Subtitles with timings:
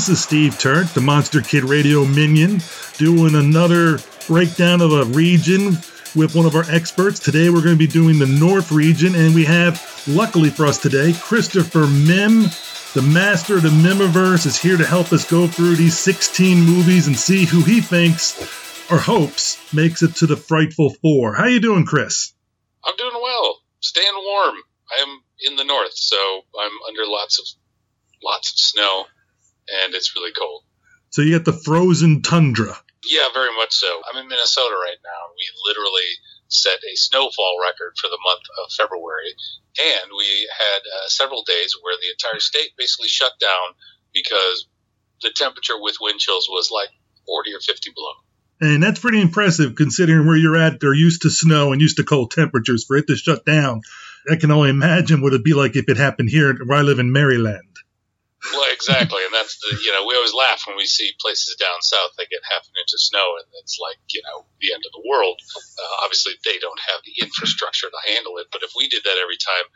[0.00, 2.62] This is Steve Turk, the Monster Kid Radio Minion,
[2.96, 5.76] doing another breakdown of a region
[6.16, 7.18] with one of our experts.
[7.18, 10.78] Today we're going to be doing the North region, and we have, luckily for us
[10.78, 12.44] today, Christopher Mihm,
[12.94, 17.06] the master of the Mihmiverse, is here to help us go through these 16 movies
[17.06, 18.40] and see who he thinks
[18.90, 21.34] or hopes makes it to the Frightful Four.
[21.34, 22.32] How you doing, Chris?
[22.86, 23.58] I'm doing well.
[23.80, 24.54] Staying warm.
[24.98, 26.16] I am in the north, so
[26.58, 27.44] I'm under lots of
[28.24, 29.04] lots of snow,
[29.82, 30.62] and it's really cold.
[31.10, 32.76] So you get the frozen tundra.
[33.04, 33.88] Yeah, very much so.
[34.06, 35.22] I'm in Minnesota right now.
[35.34, 36.10] We literally
[36.48, 39.32] set a snowfall record for the month of February,
[39.78, 43.74] and we had uh, several days where the entire state basically shut down
[44.12, 44.66] because
[45.22, 46.90] the temperature with wind chills was like
[47.26, 48.14] 40 or 50 below.
[48.60, 50.80] And that's pretty impressive considering where you're at.
[50.80, 52.84] They're used to snow and used to cold temperatures.
[52.84, 53.80] For it to shut down,
[54.30, 56.98] I can only imagine what it'd be like if it happened here where I live
[56.98, 57.69] in Maryland.
[58.40, 61.76] Well, exactly, and that's the you know we always laugh when we see places down
[61.84, 64.80] south that get half an inch of snow and it's like you know the end
[64.80, 65.36] of the world.
[65.56, 69.20] Uh, obviously, they don't have the infrastructure to handle it, but if we did that
[69.20, 69.66] every time,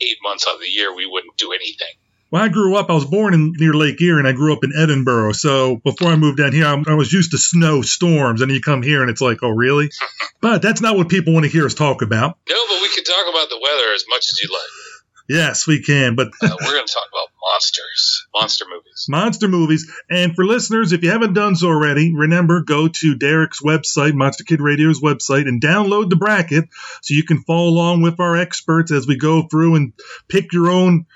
[0.00, 1.98] eight months out of the year, we wouldn't do anything.
[2.30, 2.90] Well, I grew up.
[2.90, 5.34] I was born in near Lake Erie, and I grew up in Edinboro.
[5.34, 8.60] So before I moved down here, I, I was used to snow storms, and you
[8.60, 9.88] come here, and it's like, oh, really?
[10.42, 12.36] but that's not what people want to hear us talk about.
[12.48, 14.88] No, but we can talk about the weather as much as you like.
[15.28, 16.14] Yes, we can.
[16.14, 19.90] But uh, we're going to talk about monsters, monster movies, monster movies.
[20.08, 24.44] And for listeners, if you haven't done so already, remember go to Derek's website, Monster
[24.44, 26.68] Kid Radio's website, and download the bracket
[27.02, 29.92] so you can follow along with our experts as we go through and
[30.28, 31.06] pick your own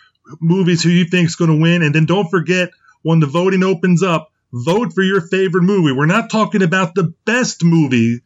[0.41, 1.83] movies who you think is going to win.
[1.83, 2.71] And then don't forget
[3.03, 5.93] when the voting opens up, vote for your favorite movie.
[5.93, 8.21] We're not talking about the best movie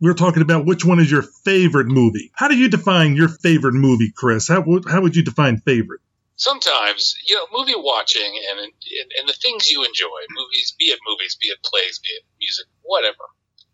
[0.00, 2.30] we're talking about which one is your favorite movie.
[2.34, 4.48] How do you define your favorite movie, Chris?
[4.48, 6.00] How, how would you define favorite?
[6.36, 8.72] Sometimes, you know, movie watching and, and,
[9.18, 12.66] and the things you enjoy, movies, be it movies, be it plays, be it music,
[12.82, 13.26] whatever,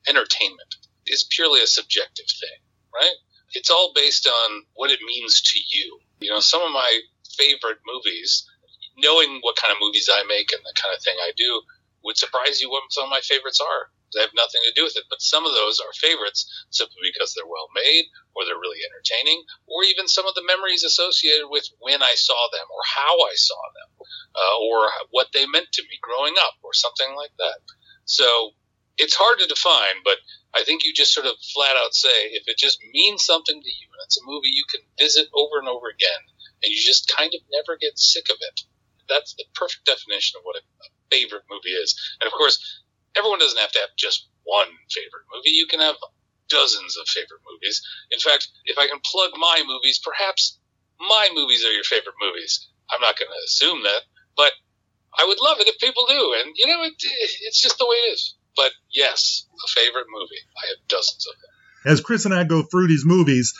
[0.08, 0.76] entertainment
[1.06, 2.58] is purely a subjective thing,
[2.94, 3.16] right?
[3.52, 6.00] It's all based on what it means to you.
[6.20, 7.00] You know, some of my
[7.36, 8.48] favorite movies,
[8.96, 11.60] knowing what kind of movies I make and the kind of thing I do,
[12.04, 13.90] would surprise you what some of my favorites are.
[14.14, 15.04] They have nothing to do with it.
[15.10, 19.42] But some of those are favorites simply because they're well made, or they're really entertaining,
[19.66, 23.34] or even some of the memories associated with when I saw them, or how I
[23.34, 23.90] saw them,
[24.34, 24.78] uh, or
[25.10, 27.58] what they meant to me growing up, or something like that.
[28.04, 28.54] So
[28.96, 30.18] it's hard to define, but
[30.54, 33.68] I think you just sort of flat out say if it just means something to
[33.68, 36.22] you, and it's a movie you can visit over and over again,
[36.62, 38.60] and you just kind of never get sick of it.
[39.08, 41.92] That's the perfect definition of what a, a favorite movie is.
[42.20, 42.56] And of course,
[43.16, 45.56] everyone doesn't have to have just one favorite movie.
[45.56, 45.96] You can have
[46.48, 47.82] dozens of favorite movies.
[48.10, 50.58] In fact, if I can plug my movies, perhaps
[51.00, 52.68] my movies are your favorite movies.
[52.90, 54.02] I'm not going to assume that,
[54.36, 54.52] but
[55.16, 56.36] I would love it if people do.
[56.40, 58.36] And, you know, it, it's just the way it is.
[58.56, 60.42] But yes, a favorite movie.
[60.62, 61.92] I have dozens of them.
[61.92, 63.52] As Chris and I go through these movies,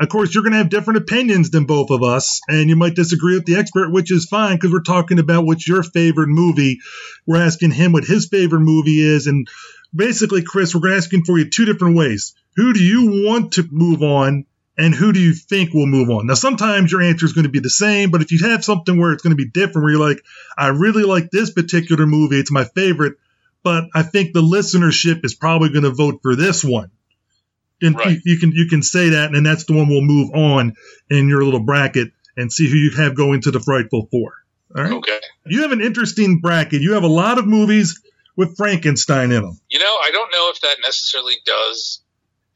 [0.00, 2.94] of course, you're going to have different opinions than both of us, and you might
[2.94, 6.78] disagree with the expert, which is fine because we're talking about what's your favorite movie.
[7.26, 9.48] We're asking him what his favorite movie is, and
[9.94, 12.34] basically, Chris, we're asking for you two different ways.
[12.56, 16.28] Who do you want to move on, and who do you think will move on?
[16.28, 18.98] Now, sometimes your answer is going to be the same, but if you have something
[18.98, 20.22] where it's going to be different, where you're like,
[20.56, 23.14] I really like this particular movie, it's my favorite,
[23.64, 26.92] but I think the listenership is probably going to vote for this one
[27.80, 28.10] and right.
[28.10, 30.74] you, you, can you can say that, and that's the one we'll move on
[31.10, 34.34] in your little bracket and see who you have going to the Frightful Four.
[34.76, 34.92] All right.
[34.92, 35.18] Okay.
[35.46, 36.82] You have an interesting bracket.
[36.82, 38.00] You have a lot of movies
[38.36, 39.58] with Frankenstein in them.
[39.68, 42.02] You know, I don't know if that necessarily does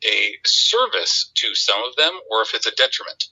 [0.04, 3.24] a service to some of them, or if it's a detriment,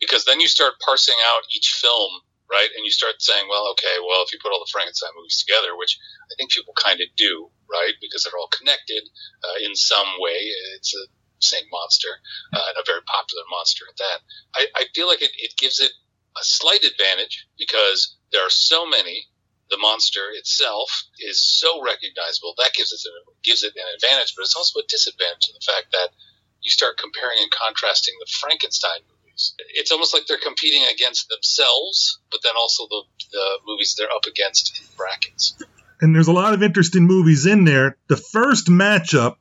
[0.00, 2.10] because then you start parsing out each film
[2.50, 2.70] right?
[2.76, 5.74] And you start saying, well, okay, well, if you put all the Frankenstein movies together,
[5.74, 5.98] which
[6.30, 7.94] I think people kind of do, right?
[8.00, 9.02] Because they're all connected
[9.42, 10.38] uh, in some way.
[10.78, 11.04] It's a
[11.38, 12.08] same monster,
[12.52, 14.18] uh, and a very popular monster at that.
[14.54, 15.92] I, I feel like it, it gives it
[16.36, 19.26] a slight advantage because there are so many.
[19.68, 23.02] The monster itself is so recognizable that gives it
[23.42, 26.14] gives it an advantage, but it's also a disadvantage in the fact that
[26.62, 29.54] you start comparing and contrasting the Frankenstein movies.
[29.74, 34.26] It's almost like they're competing against themselves, but then also the, the movies they're up
[34.26, 35.56] against in brackets.
[36.00, 37.96] And there's a lot of interesting movies in there.
[38.08, 39.36] The first matchup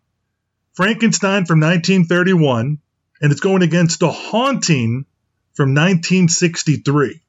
[0.76, 2.80] Frankenstein from 1931,
[3.22, 5.06] and it's going against The Haunting
[5.54, 7.22] from 1963.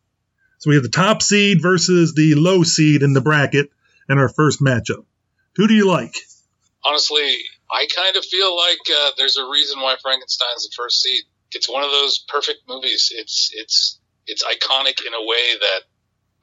[0.58, 3.70] So we have the top seed versus the low seed in the bracket
[4.08, 5.04] in our first matchup.
[5.54, 6.16] Who do you like?
[6.84, 7.36] Honestly,
[7.70, 11.22] I kind of feel like uh, there's a reason why Frankenstein's the first seed.
[11.52, 13.12] It's one of those perfect movies.
[13.14, 15.80] It's it's it's iconic in a way that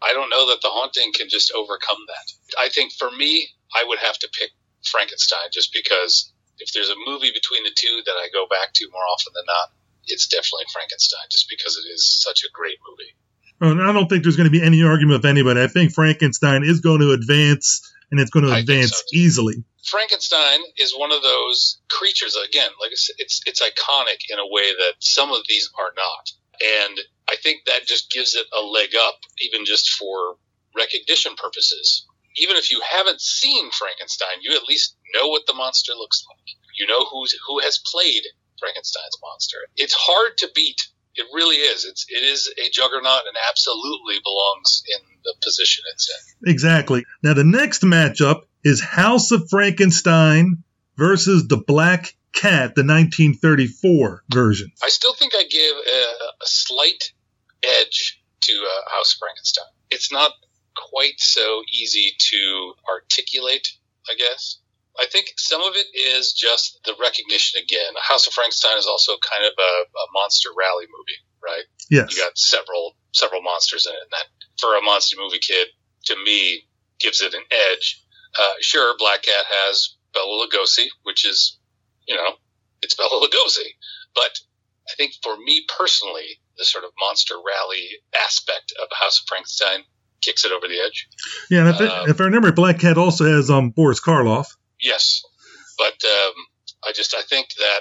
[0.02, 2.60] I don't know that the haunting can just overcome that.
[2.60, 4.52] I think for me, I would have to pick
[4.86, 8.90] Frankenstein just because if there's a movie between the two that I go back to
[8.92, 9.72] more often than not,
[10.06, 13.14] it's definitely Frankenstein just because it is such a great movie.
[13.62, 15.62] And I don't think there's going to be any argument with anybody.
[15.62, 19.64] I think Frankenstein is going to advance, and it's going to I advance so, easily.
[19.86, 24.48] Frankenstein is one of those creatures again, like I said, it's it's iconic in a
[24.48, 26.32] way that some of these are not.
[26.88, 30.36] And I think that just gives it a leg up even just for
[30.76, 32.06] recognition purposes.
[32.38, 36.56] Even if you haven't seen Frankenstein, you at least know what the monster looks like.
[36.78, 38.24] You know who's who has played
[38.60, 39.58] Frankenstein's monster.
[39.76, 40.88] It's hard to beat.
[41.16, 41.86] It really is.
[41.86, 46.50] It's it is a juggernaut and absolutely belongs in the position it's in.
[46.50, 47.06] Exactly.
[47.22, 50.64] Now, the next matchup is House of Frankenstein
[50.98, 54.72] versus The Black Cat, the 1934 version.
[54.84, 56.00] I still think I give a,
[56.44, 57.14] a slight
[57.64, 59.66] edge to uh, House of Frankenstein.
[59.92, 60.32] It's not
[60.76, 63.68] quite so easy to articulate,
[64.10, 64.60] I guess.
[65.00, 67.94] I think some of it is just the recognition again.
[67.98, 71.66] House of Frankenstein is also kind of a, a monster rally movie, right?
[71.90, 72.14] Yes.
[72.14, 74.28] You got several several monsters in it, and that
[74.60, 75.68] for a monster movie kid,
[76.06, 76.68] to me,
[77.00, 78.04] gives it an edge.
[78.40, 81.58] Uh, sure, Black Cat has Bela Lugosi, which is,
[82.08, 82.38] you know,
[82.82, 83.74] it's Bela Lugosi,
[84.14, 84.40] but
[84.90, 89.86] I think for me personally, the sort of monster rally aspect of House of Frankenstein
[90.24, 91.08] kicks it over the edge.
[91.50, 94.48] Yeah, and if, Um, if I remember, Black Cat also has um, Boris Karloff.
[94.82, 95.24] Yes,
[95.78, 96.34] but um,
[96.88, 97.80] I just I think that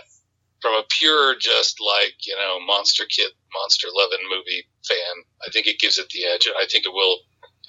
[0.60, 5.66] from a pure just like you know monster kid monster loving movie fan, I think
[5.66, 7.18] it gives it the edge, I think it will.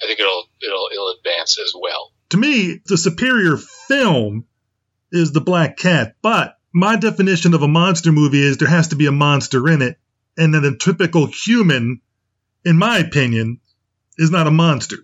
[0.02, 2.12] I think it'll it'll it'll advance as well.
[2.30, 4.46] To me, the superior film
[5.12, 8.96] is The Black Cat, but my definition of a monster movie is there has to
[8.96, 9.98] be a monster in it,
[10.36, 12.00] and that a typical human,
[12.64, 13.60] in my opinion,
[14.18, 14.98] is not a monster.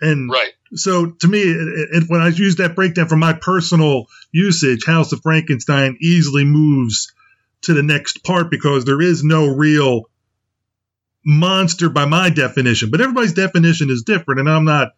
[0.00, 0.52] And Right.
[0.74, 5.12] so to me, it, it, when I use that breakdown for my personal usage, House
[5.12, 7.12] of Frankenstein easily moves
[7.62, 10.04] to the next part because there is no real
[11.24, 12.90] monster by my definition.
[12.90, 14.92] But everybody's definition is different, and I'm not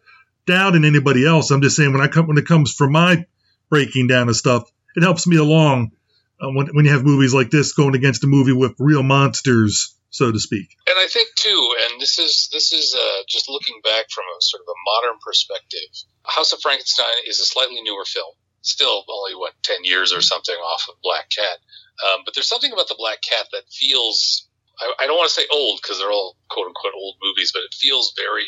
[0.45, 1.51] doubting anybody else.
[1.51, 3.25] I'm just saying when I come when it comes from my
[3.69, 5.91] breaking down of stuff, it helps me along
[6.39, 9.95] uh, when when you have movies like this going against a movie with real monsters,
[10.11, 10.75] so to speak.
[10.87, 14.41] And I think too, and this is this is uh, just looking back from a
[14.41, 15.89] sort of a modern perspective.
[16.27, 20.55] House of Frankenstein is a slightly newer film, still only what ten years or something
[20.55, 21.57] off of Black Cat.
[22.05, 24.47] Um, but there's something about the Black Cat that feels
[24.79, 27.63] I, I don't want to say old because they're all quote unquote old movies, but
[27.63, 28.45] it feels very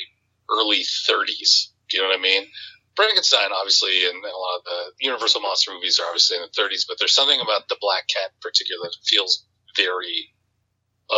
[0.51, 1.71] early 30s.
[1.89, 2.43] Do you know what I mean?
[2.95, 6.85] Frankenstein, obviously, and a lot of the Universal monster movies are obviously in the 30s,
[6.87, 9.45] but there's something about the Black Cat in particular that feels
[9.75, 10.32] very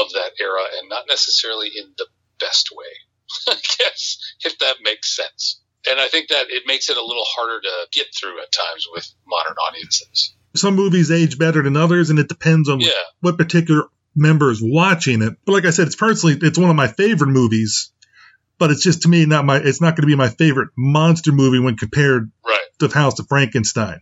[0.01, 2.07] of that era and not necessarily in the
[2.39, 2.85] best way,
[3.47, 5.61] I guess, if that makes sense.
[5.89, 8.87] And I think that it makes it a little harder to get through at times
[8.91, 10.33] with modern audiences.
[10.55, 13.83] Some movies age better than others, and it depends on Yeah, what particular
[14.15, 15.33] member is watching it.
[15.45, 17.91] But like I said, it's personally it's one of my favorite movies.
[18.57, 21.33] But it's just to me not my it's not going to be my favorite monster
[21.33, 22.61] movie when compared right.
[22.79, 23.99] to House of Frankenstein.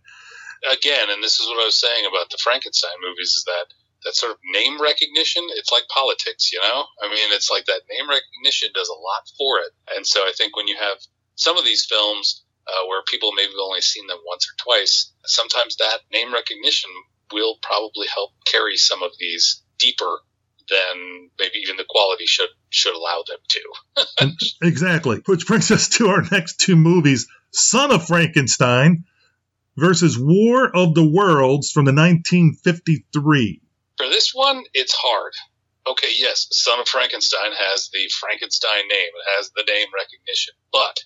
[0.72, 3.74] Again, and this is what I was saying about the Frankenstein movies is that
[4.06, 6.86] that sort of name recognition, it's like politics, you know?
[7.02, 9.72] I mean, it's like that name recognition does a lot for it.
[9.96, 10.98] And so I think when you have
[11.36, 15.78] some of these films uh, where people maybe only seen them once or twice, sometimes
[15.78, 16.90] that name recognition
[17.32, 20.20] will probably help carry some of these deeper
[20.70, 24.34] than maybe even the quality should should allow them to.
[24.62, 25.22] Exactly.
[25.26, 29.04] Which brings us to our next two movies Son of Frankenstein
[29.76, 33.62] versus War of the Worlds from the 1953.
[33.98, 35.34] For this one, it's hard.
[35.86, 39.12] Okay, yes, Son of Frankenstein has the Frankenstein name.
[39.14, 40.54] It has the name recognition.
[40.72, 41.04] But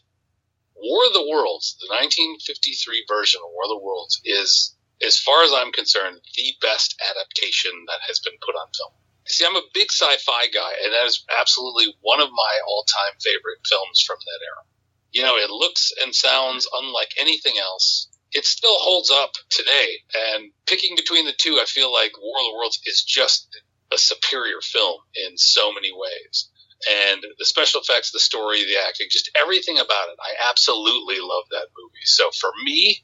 [0.78, 5.44] War of the Worlds, the 1953 version of War of the Worlds, is, as far
[5.44, 8.94] as I'm concerned, the best adaptation that has been put on film.
[9.28, 13.60] See, I'm a big sci-fi guy, and that is absolutely one of my all-time favorite
[13.68, 14.64] films from that era.
[15.12, 18.08] You know, it looks and sounds unlike anything else.
[18.34, 20.04] It still holds up today,
[20.34, 23.48] and picking between the two, I feel like War of the Worlds is just
[23.94, 26.50] a superior film in so many ways.
[26.92, 30.18] And the special effects, the story, the acting, just everything about it.
[30.20, 32.06] I absolutely love that movie.
[32.06, 33.04] So for me,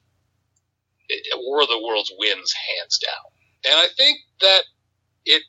[1.09, 3.71] it, War of the Worlds wins hands down.
[3.71, 4.63] And I think that
[5.25, 5.43] it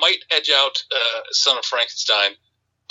[0.00, 2.32] might edge out uh, Son of Frankenstein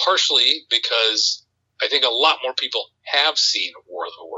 [0.03, 1.45] partially because
[1.81, 4.36] I think a lot more people have seen War of the Worlds,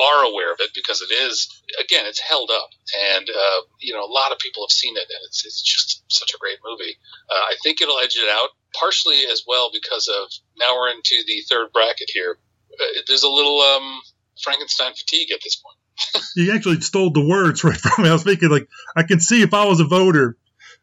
[0.00, 1.48] are aware of it because it is,
[1.80, 2.70] again, it's held up.
[3.14, 6.04] And, uh, you know, a lot of people have seen it and it's, it's just
[6.08, 6.96] such a great movie.
[7.30, 8.50] Uh, I think it'll edge it out.
[8.78, 12.38] partially as well because of now we're into the third bracket here.
[12.72, 14.00] Uh, there's a little um,
[14.42, 16.24] Frankenstein fatigue at this point.
[16.36, 18.10] you actually stole the words right from me.
[18.10, 20.36] I was thinking like I can see if I was a voter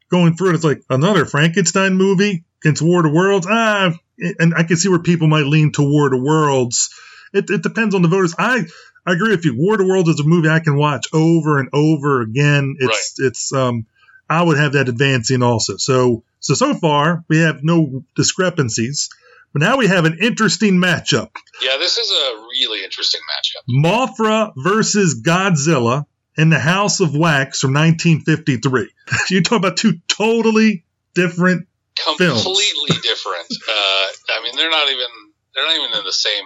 [0.10, 3.48] going through it, it's like another Frankenstein movie against War of Worlds.
[3.50, 3.94] Ah,
[4.40, 6.90] and I can see where people might lean toward Worlds.
[7.34, 8.36] It, it depends on the voters.
[8.38, 8.66] I
[9.06, 9.56] I agree with you.
[9.58, 12.76] War of the Worlds is a movie I can watch over and over again.
[12.80, 13.28] It's right.
[13.28, 13.86] it's um
[14.30, 15.78] I would have that advancing also.
[15.78, 19.10] So so so far we have no discrepancies.
[19.52, 21.30] But now we have an interesting matchup.
[21.60, 23.84] Yeah, this is a really interesting matchup.
[23.84, 26.06] Mothra versus Godzilla
[26.38, 28.90] in the House of Wax from 1953.
[29.32, 31.68] you talk about two totally different
[32.06, 33.02] completely films.
[33.02, 33.48] different.
[33.52, 35.08] Uh, I mean, they're not even
[35.56, 36.46] they're not even in the same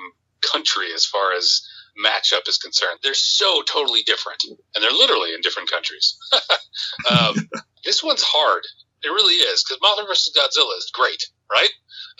[0.52, 1.62] country as far as
[1.98, 3.00] matchup is concerned.
[3.04, 6.18] They're so totally different, and they're literally in different countries.
[7.12, 7.36] um,
[7.86, 8.64] this one's hard.
[9.04, 10.34] It really is because Mothra vs.
[10.36, 11.70] Godzilla is great, right?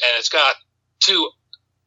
[0.04, 0.56] And it's got
[1.00, 1.30] two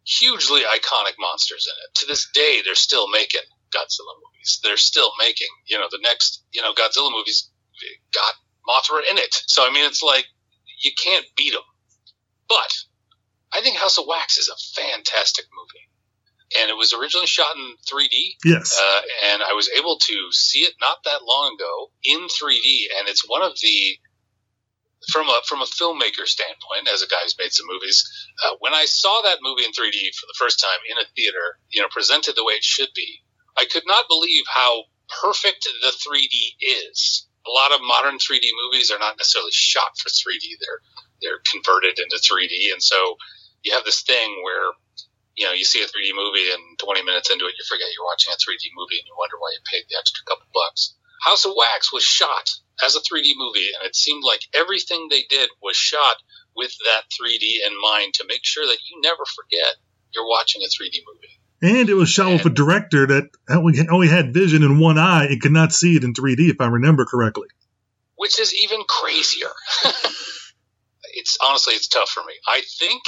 [0.05, 1.95] hugely iconic monsters in it.
[2.00, 3.43] To this day, they're still making
[3.75, 4.61] Godzilla movies.
[4.62, 7.50] They're still making, you know, the next, you know, Godzilla movies
[8.14, 8.33] got
[8.66, 9.35] Mothra in it.
[9.47, 10.26] So I mean, it's like
[10.83, 11.62] you can't beat them.
[12.49, 12.73] But
[13.52, 15.87] I think House of Wax is a fantastic movie
[16.54, 18.38] and it was originally shot in 3D.
[18.44, 18.78] Yes.
[18.78, 19.00] Uh,
[19.32, 23.26] and I was able to see it not that long ago in 3D, and it's
[23.26, 23.98] one of the
[25.10, 28.02] from a from a filmmaker standpoint, as a guy who's made some movies,
[28.44, 31.58] uh, when I saw that movie in 3D for the first time in a theater,
[31.70, 33.22] you know, presented the way it should be,
[33.56, 34.84] I could not believe how
[35.22, 36.58] perfect the 3D
[36.90, 37.28] is.
[37.46, 40.82] A lot of modern 3D movies are not necessarily shot for 3D; they're
[41.22, 43.16] they're converted into 3D, and so
[43.62, 44.72] you have this thing where
[45.37, 48.09] you know, you see a 3D movie and 20 minutes into it, you forget you're
[48.09, 50.97] watching a 3D movie and you wonder why you paid the extra couple bucks.
[51.23, 52.49] House of Wax was shot
[52.85, 56.16] as a 3D movie, and it seemed like everything they did was shot
[56.57, 59.76] with that 3D in mind to make sure that you never forget
[60.14, 61.37] you're watching a 3D movie.
[61.62, 65.26] And it was shot and, with a director that only had vision in one eye
[65.26, 67.49] and could not see it in 3D, if I remember correctly.
[68.16, 69.52] Which is even crazier.
[71.14, 72.35] it's honestly, it's tough for me.
[72.47, 73.02] I think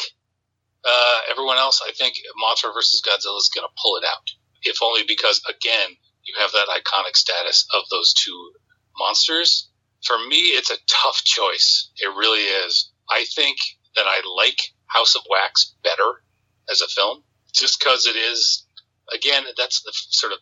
[0.88, 4.24] uh, everyone else, I think Mothra versus Godzilla is going to pull it out.
[4.62, 8.52] If only because, again, you have that iconic status of those two
[8.98, 9.70] monsters.
[10.04, 11.90] For me, it's a tough choice.
[11.96, 12.90] It really is.
[13.10, 13.58] I think
[13.96, 16.22] that I like House of Wax better
[16.70, 18.66] as a film, just because it is,
[19.14, 20.38] again, that's the sort of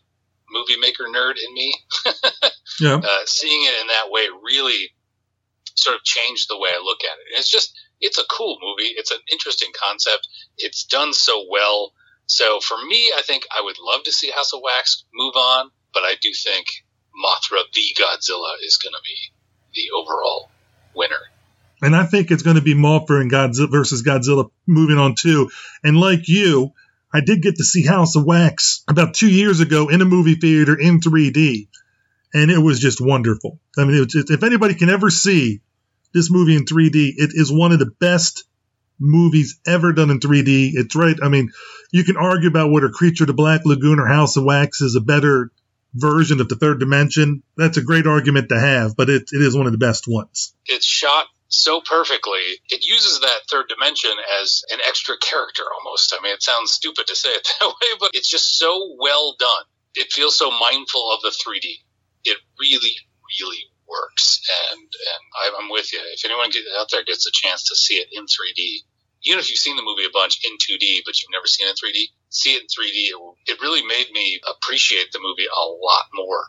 [0.50, 1.74] movie maker nerd in me.
[2.80, 3.00] yeah.
[3.02, 4.90] Uh, seeing it in that way really
[5.74, 7.32] sort of changed the way I look at it.
[7.32, 7.72] And it's just,
[8.06, 8.94] it's a cool movie.
[8.96, 10.28] It's an interesting concept.
[10.56, 11.92] It's done so well.
[12.26, 15.70] So for me, I think I would love to see House of Wax move on,
[15.92, 16.66] but I do think
[17.14, 19.16] Mothra v Godzilla is going to be
[19.74, 20.50] the overall
[20.94, 21.20] winner.
[21.82, 25.50] And I think it's going to be Mothra and Godzilla versus Godzilla moving on too.
[25.84, 26.72] And like you,
[27.12, 30.34] I did get to see House of Wax about two years ago in a movie
[30.36, 31.68] theater in 3D,
[32.34, 33.58] and it was just wonderful.
[33.78, 35.60] I mean, just, if anybody can ever see
[36.12, 37.14] this movie in 3D.
[37.16, 38.44] It is one of the best
[38.98, 40.72] movies ever done in 3D.
[40.74, 41.16] It's right.
[41.22, 41.52] I mean,
[41.92, 44.96] you can argue about whether Creature of the Black Lagoon or House of Wax is
[44.96, 45.50] a better
[45.94, 47.42] version of the third dimension.
[47.56, 50.54] That's a great argument to have, but it, it is one of the best ones.
[50.66, 52.40] It's shot so perfectly.
[52.68, 54.10] It uses that third dimension
[54.42, 56.14] as an extra character almost.
[56.16, 59.36] I mean, it sounds stupid to say it that way, but it's just so well
[59.38, 59.64] done.
[59.94, 61.78] It feels so mindful of the 3D.
[62.24, 62.96] It really,
[63.40, 63.58] really
[63.96, 64.40] works.
[64.72, 66.00] And and I'm with you.
[66.12, 68.84] If anyone out there gets a chance to see it in 3D,
[69.24, 71.74] even if you've seen the movie a bunch in 2D but you've never seen it
[71.74, 72.98] in 3D, see it in 3D.
[73.10, 76.44] It, it really made me appreciate the movie a lot more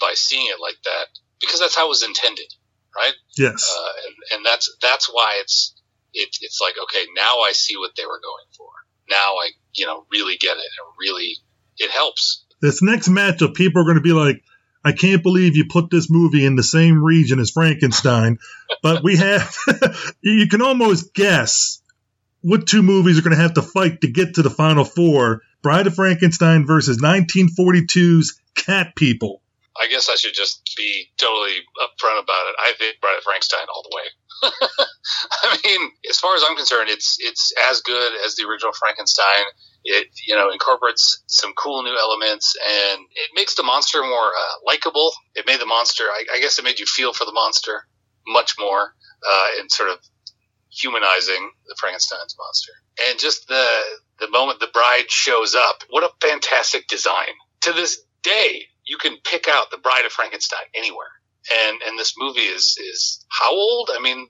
[0.00, 1.06] by seeing it like that
[1.40, 2.52] because that's how it was intended,
[2.96, 3.14] right?
[3.36, 3.64] Yes.
[3.64, 5.74] Uh, and, and that's that's why it's
[6.12, 8.70] it, it's like okay, now I see what they were going for.
[9.08, 11.36] Now I you know really get it and really
[11.78, 12.44] it helps.
[12.60, 14.42] This next matchup, people are going to be like,
[14.84, 18.38] I can't believe you put this movie in the same region as Frankenstein.
[18.82, 19.54] but we have,
[20.22, 21.82] you can almost guess
[22.40, 25.42] what two movies are going to have to fight to get to the final four
[25.62, 29.42] Bride of Frankenstein versus 1942's Cat People.
[29.76, 32.56] I guess I should just be totally upfront about it.
[32.58, 34.06] I think Bride of Frankenstein all the way.
[35.44, 39.44] I mean, as far as I'm concerned, it's it's as good as the original Frankenstein.
[39.84, 44.54] It you know incorporates some cool new elements and it makes the monster more uh,
[44.66, 45.12] likable.
[45.34, 47.86] It made the monster, I, I, guess, it made you feel for the monster
[48.26, 48.94] much more
[49.26, 49.98] uh, sort of
[50.70, 52.72] humanizing the Frankenstein's monster.
[53.08, 53.66] And just the
[54.18, 57.34] the moment the bride shows up, what a fantastic design!
[57.62, 61.12] To this day, you can pick out the Bride of Frankenstein anywhere.
[61.66, 63.90] And and this movie is is how old?
[63.92, 64.28] I mean,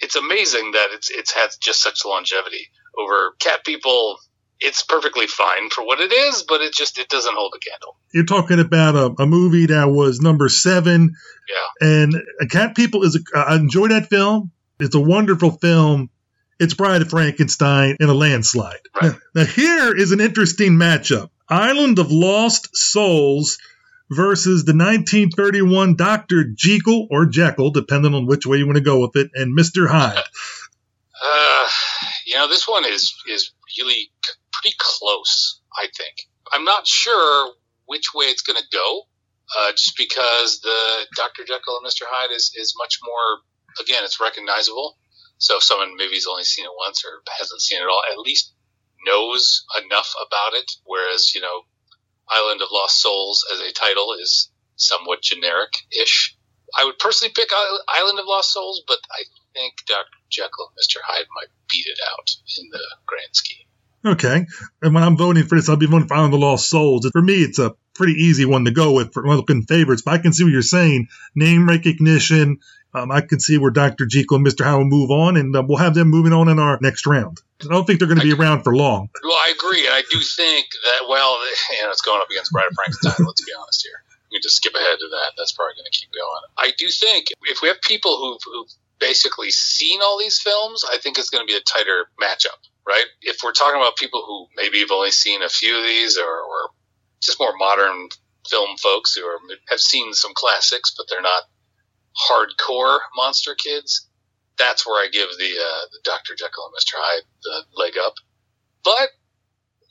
[0.00, 2.68] it's amazing that it's it's had just such longevity
[2.98, 4.18] over cat people
[4.60, 7.96] it's perfectly fine for what it is, but it just it doesn't hold a candle.
[8.12, 11.14] You're talking about a, a movie that was number seven,
[11.80, 12.14] Yeah, and
[12.50, 13.16] Cat People is.
[13.16, 14.50] A, I enjoy that film.
[14.80, 16.10] It's a wonderful film.
[16.58, 18.80] It's Bride of Frankenstein in a landslide.
[19.00, 19.12] Right.
[19.12, 23.58] Now, now here is an interesting matchup: Island of Lost Souls
[24.10, 29.00] versus the 1931 Doctor Jekyll or Jekyll, depending on which way you want to go
[29.00, 30.16] with it, and Mister Hyde.
[30.18, 31.68] uh,
[32.26, 34.10] you know this one is is really
[34.66, 35.60] pretty close.
[35.76, 36.14] I think
[36.52, 37.52] I'm not sure
[37.86, 39.02] which way it's going to go,
[39.58, 43.40] uh, just because the Doctor Jekyll and Mister Hyde is is much more.
[43.80, 44.96] Again, it's recognizable.
[45.38, 48.18] So if someone maybe has only seen it once or hasn't seen it all, at
[48.18, 48.54] least
[49.04, 50.70] knows enough about it.
[50.84, 51.62] Whereas you know,
[52.28, 56.36] Island of Lost Souls as a title is somewhat generic-ish.
[56.78, 57.50] I would personally pick
[57.88, 59.22] Island of Lost Souls, but I
[59.54, 60.18] think Dr.
[60.30, 61.00] Jekyll and Mr.
[61.04, 63.65] Hyde might beat it out in the grand scheme.
[64.06, 64.46] Okay.
[64.82, 67.08] And when I'm voting for this, I'll be voting for Island of Lost Souls.
[67.12, 70.02] For me, it's a pretty easy one to go with for one of the favorites.
[70.02, 71.08] But I can see what you're saying.
[71.34, 72.60] Name recognition.
[72.94, 74.06] Um, I can see where Dr.
[74.06, 74.64] Jekyll and Mr.
[74.64, 77.42] Hyde will move on, and uh, we'll have them moving on in our next round.
[77.60, 79.10] I don't think they're going to be around for long.
[79.22, 81.36] Well, I agree, and I do think that well,
[81.76, 83.26] you know, it's going up against Bride of Frankenstein.
[83.26, 84.00] let's be honest here.
[84.30, 85.32] We can just skip ahead to that.
[85.36, 86.42] That's probably going to keep going.
[86.56, 90.96] I do think if we have people who've, who've basically seen all these films, I
[90.98, 93.04] think it's going to be a tighter matchup, right?
[93.22, 96.24] If we're talking about people who maybe have only seen a few of these, or,
[96.24, 96.70] or
[97.22, 98.08] just more modern
[98.48, 101.42] film folks who are, have seen some classics, but they're not
[102.30, 104.08] hardcore monster kids,
[104.58, 106.34] that's where I give the uh, the Dr.
[106.34, 106.94] Jekyll and Mr.
[106.96, 108.14] Hyde the leg up.
[108.84, 109.10] But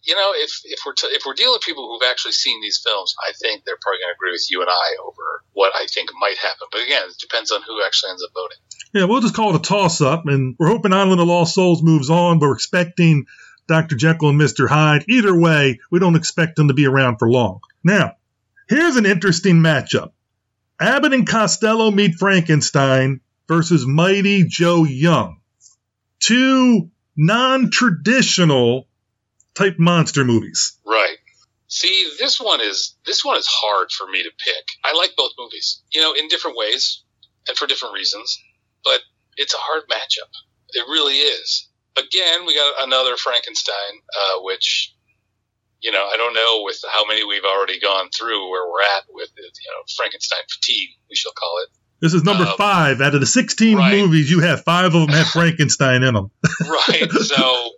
[0.05, 2.79] you know, if if we're t- if we're dealing with people who've actually seen these
[2.83, 5.87] films, I think they're probably going to agree with you and I over what I
[5.87, 6.67] think might happen.
[6.71, 8.57] But again, it depends on who actually ends up voting.
[8.93, 11.81] Yeah, we'll just call it a toss up, and we're hoping Island of Lost Souls
[11.81, 13.25] moves on, but we're expecting
[13.67, 13.95] Dr.
[13.95, 14.67] Jekyll and Mr.
[14.67, 15.05] Hyde.
[15.09, 17.61] Either way, we don't expect them to be around for long.
[17.83, 18.13] Now,
[18.69, 20.11] here's an interesting matchup
[20.79, 25.39] Abbott and Costello meet Frankenstein versus Mighty Joe Young.
[26.19, 28.87] Two non traditional
[29.55, 30.77] type monster movies.
[30.85, 31.17] Right.
[31.67, 34.65] See, this one is this one is hard for me to pick.
[34.83, 37.03] I like both movies, you know, in different ways
[37.47, 38.39] and for different reasons,
[38.83, 38.99] but
[39.37, 40.29] it's a hard matchup.
[40.73, 41.67] It really is.
[41.97, 43.73] Again, we got another Frankenstein,
[44.15, 44.93] uh, which
[45.81, 49.03] you know I don't know with how many we've already gone through where we're at
[49.09, 51.69] with you know Frankenstein fatigue, we shall call it.
[52.01, 53.01] This is number Um, five.
[53.01, 53.97] Out of the 16 right.
[53.97, 56.29] movies you have, five of them have Frankenstein in them.
[56.61, 57.09] right.
[57.11, 57.69] So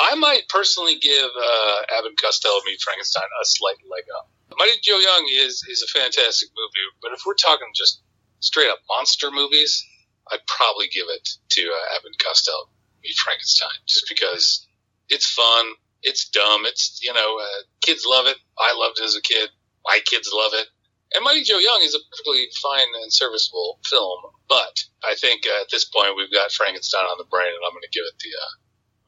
[0.00, 4.30] I might personally give uh, Abbott Costello Meet Frankenstein a slight leg up.
[4.56, 8.02] Mighty Joe Young is is a fantastic movie, but if we're talking just
[8.40, 9.84] straight up monster movies,
[10.30, 12.68] I'd probably give it to uh, Abbott Costello
[13.02, 14.66] Meet Frankenstein, just because
[15.08, 15.66] it's fun,
[16.02, 18.36] it's dumb, it's you know uh, kids love it.
[18.58, 19.50] I loved it as a kid.
[19.84, 20.68] My kids love it.
[21.14, 25.60] And Mighty Joe Young is a perfectly fine and serviceable film, but I think uh,
[25.60, 28.16] at this point we've got Frankenstein on the brain, and I'm going to give it
[28.16, 28.52] the uh,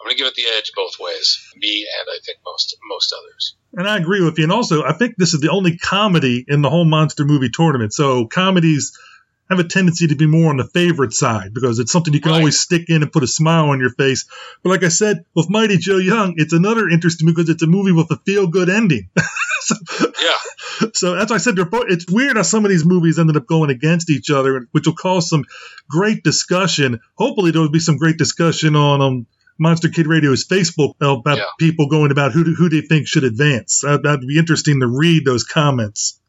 [0.04, 1.40] I'm going to give it the edge both ways.
[1.56, 3.56] Me and I think most most others.
[3.72, 4.44] And I agree with you.
[4.44, 7.94] And also, I think this is the only comedy in the whole monster movie tournament.
[7.94, 8.92] So comedies
[9.48, 12.32] have a tendency to be more on the favorite side because it's something you can
[12.32, 12.38] Right.
[12.38, 14.26] always stick in and put a smile on your face.
[14.62, 17.92] But like I said, with Mighty Joe Young, it's another interesting because it's a movie
[17.92, 19.08] with a feel good ending.
[19.60, 19.74] so,
[20.22, 23.18] Yeah, so that's why I said they're both, it's weird how some of these movies
[23.18, 25.44] ended up going against each other, which will cause some
[25.88, 27.00] great discussion.
[27.16, 29.26] Hopefully, there will be some great discussion on um,
[29.58, 31.44] Monster Kid Radio's Facebook about Yeah.
[31.58, 33.80] people going about who who they think should advance.
[33.82, 36.20] That, that'd be interesting to read those comments.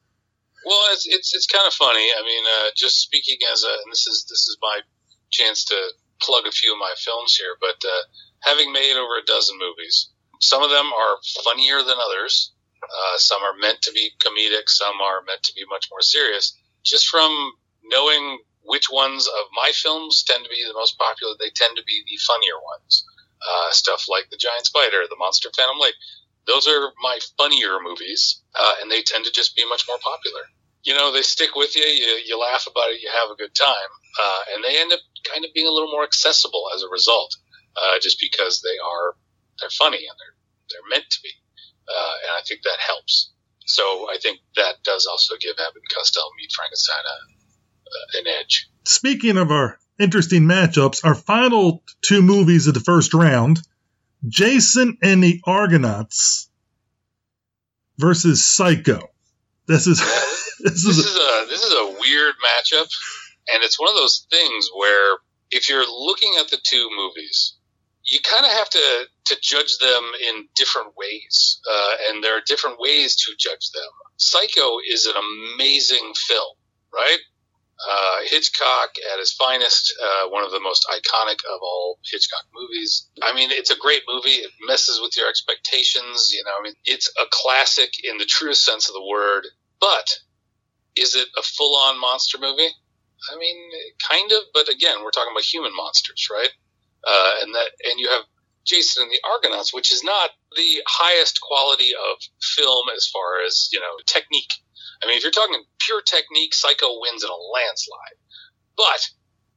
[0.66, 2.08] well, it's it's, it's kind of funny.
[2.18, 4.80] I mean, uh, just speaking as a and this is this is my
[5.32, 5.78] chance to
[6.22, 8.02] plug a few of my films here, but uh,
[8.42, 10.10] having made over a dozen movies,
[10.40, 12.52] some of them are funnier than others.
[12.84, 14.70] Uh, some are meant to be comedic.
[14.70, 16.56] Some are meant to be much more serious.
[16.84, 17.32] Just from
[17.84, 21.84] knowing which ones of my films tend to be the most popular, they tend to
[21.84, 23.06] be the funnier ones.
[23.42, 25.96] Uh, stuff like The Giant Spider, The Monster Phantom Lake.
[26.48, 30.42] Those are my funnier movies, uh, and they tend to just be much more popular.
[30.84, 33.54] You know, they stick with you, you, you laugh about it, you have a good
[33.54, 36.90] time, uh, and they end up kind of being a little more accessible as a
[36.90, 37.36] result,
[37.76, 39.18] uh, just because they are
[39.60, 40.38] they're funny and they're
[40.70, 41.34] they're meant to be,
[41.90, 43.34] uh, and I think that helps.
[43.66, 47.18] So I think that does also give Abbott and Costello Meet Frankenstein a,
[47.90, 48.70] uh, an edge.
[48.86, 53.60] Speaking of our interesting matchups, our final two movies of the first round
[54.28, 56.50] Jason and the Argonauts
[57.98, 59.10] versus Psycho.
[59.68, 62.88] This is this This is is a this is a weird matchup,
[63.54, 65.18] and it's one of those things where
[65.52, 67.56] if you're looking at the two movies,
[68.04, 72.42] you kind of have to to judge them in different ways, uh, and there are
[72.46, 73.92] different ways to judge them.
[74.18, 76.56] Psycho is an amazing film,
[76.94, 77.20] right?
[77.88, 83.08] Uh, Hitchcock at his finest, uh, one of the most iconic of all Hitchcock movies.
[83.22, 84.42] I mean, it's a great movie.
[84.42, 86.32] It messes with your expectations.
[86.34, 89.46] You know, I mean, it's a classic in the truest sense of the word.
[89.80, 90.10] But
[90.96, 92.70] is it a full-on monster movie?
[93.32, 93.70] I mean,
[94.10, 94.40] kind of.
[94.54, 96.50] But again, we're talking about human monsters, right?
[97.08, 98.24] Uh, and that, and you have
[98.66, 103.70] Jason and the Argonauts, which is not the highest quality of film as far as
[103.72, 104.54] you know technique
[105.06, 108.18] I mean, if you're talking pure technique, Psycho wins in a landslide.
[108.76, 109.06] But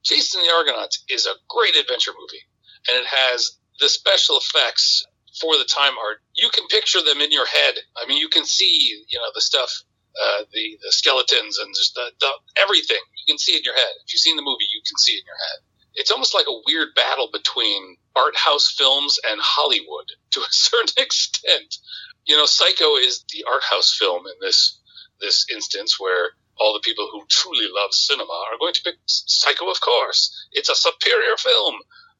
[0.04, 2.44] Jason the Argonauts is a great adventure movie,
[2.88, 5.06] and it has the special effects
[5.40, 6.20] for the time art.
[6.34, 7.74] You can picture them in your head.
[7.96, 9.72] I mean, you can see, you know, the stuff,
[10.20, 12.30] uh, the the skeletons and just the, the
[12.60, 13.00] everything.
[13.16, 13.94] You can see it in your head.
[14.04, 15.58] If you've seen the movie, you can see it in your head.
[15.94, 20.94] It's almost like a weird battle between art house films and Hollywood to a certain
[21.02, 21.78] extent.
[22.26, 24.78] You know, Psycho is the art house film in this
[25.20, 29.70] this instance where all the people who truly love cinema are going to pick Psycho,
[29.70, 30.34] of course.
[30.52, 31.76] It's a superior film.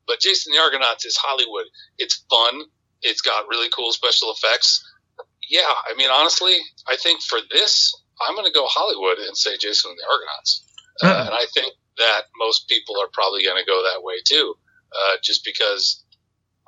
[0.07, 1.67] But Jason the Argonauts is Hollywood.
[1.99, 2.63] It's fun.
[3.03, 4.83] It's got really cool special effects.
[5.51, 6.57] Yeah, I mean, honestly,
[6.89, 7.95] I think for this,
[8.27, 10.65] I'm going to go Hollywood and say Jason and the Argonauts.
[11.03, 14.55] Uh, and I think that most people are probably going to go that way too,
[14.93, 16.03] uh, just because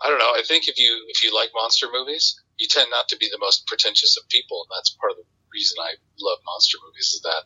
[0.01, 0.33] I don't know.
[0.37, 3.41] I think if you if you like monster movies, you tend not to be the
[3.41, 7.21] most pretentious of people, and that's part of the reason I love monster movies is
[7.23, 7.45] that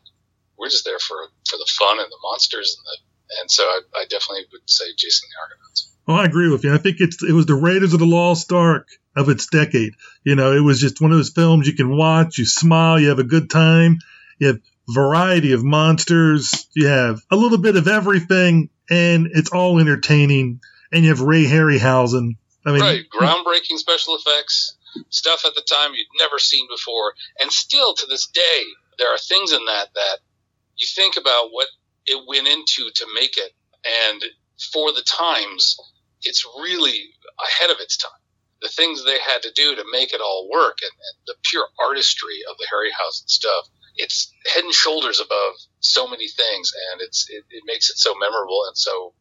[0.59, 1.17] we're just there for
[1.49, 2.97] for the fun and the monsters and the
[3.41, 5.91] and so I, I definitely would say Jason the Argonauts.
[6.07, 6.75] Well, oh, I agree with you.
[6.75, 9.95] I think it's it was the Raiders of the Lost Ark of its decade.
[10.23, 13.09] You know, it was just one of those films you can watch, you smile, you
[13.09, 13.99] have a good time,
[14.39, 19.79] you have variety of monsters, you have a little bit of everything, and it's all
[19.79, 20.61] entertaining.
[20.93, 22.37] And you have Ray Harryhausen.
[22.65, 24.74] I mean, right, groundbreaking special effects
[25.11, 27.15] stuff at the time you'd never seen before.
[27.41, 28.63] And still to this day,
[28.99, 30.19] there are things in that that
[30.77, 31.69] you think about what
[32.07, 33.53] it went into to make it.
[34.11, 34.23] And
[34.73, 35.77] for the times,
[36.23, 38.11] it's really ahead of its time.
[38.63, 41.67] The things they had to do to make it all work and, and the pure
[41.87, 46.73] artistry of the Harryhausen stuff, it's head and shoulders above so many things.
[46.93, 49.13] And it's, it, it makes it so memorable and so,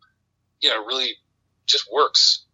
[0.61, 1.15] you know, really
[1.67, 2.45] just works.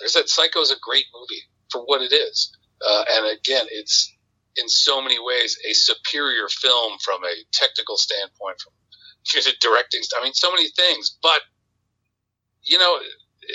[0.00, 2.54] Like I said, Psycho is a great movie for what it is.
[2.86, 4.12] Uh, and again, it's
[4.56, 8.72] in so many ways a superior film from a technical standpoint, from
[9.60, 10.00] directing.
[10.18, 11.16] I mean, so many things.
[11.22, 11.40] But
[12.62, 12.98] you know,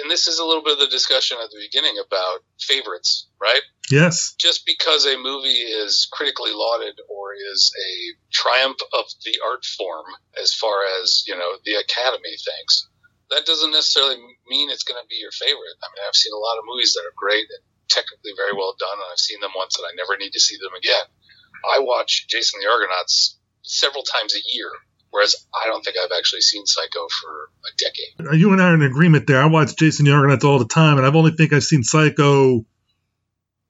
[0.01, 3.61] and this is a little bit of the discussion at the beginning about favorites, right?
[3.89, 4.35] Yes.
[4.37, 7.91] Just because a movie is critically lauded or is a
[8.31, 10.05] triumph of the art form,
[10.41, 12.87] as far as you know, the Academy thinks,
[13.31, 15.77] that doesn't necessarily mean it's going to be your favorite.
[15.81, 18.75] I mean, I've seen a lot of movies that are great and technically very well
[18.79, 21.05] done, and I've seen them once, and I never need to see them again.
[21.65, 24.69] I watch Jason the Argonauts several times a year,
[25.09, 28.39] whereas I don't think I've actually seen Psycho for a decade.
[28.39, 29.41] You and I are in agreement there.
[29.41, 32.65] I watch Jason the Argonauts all the time, and I've only think I've seen Psycho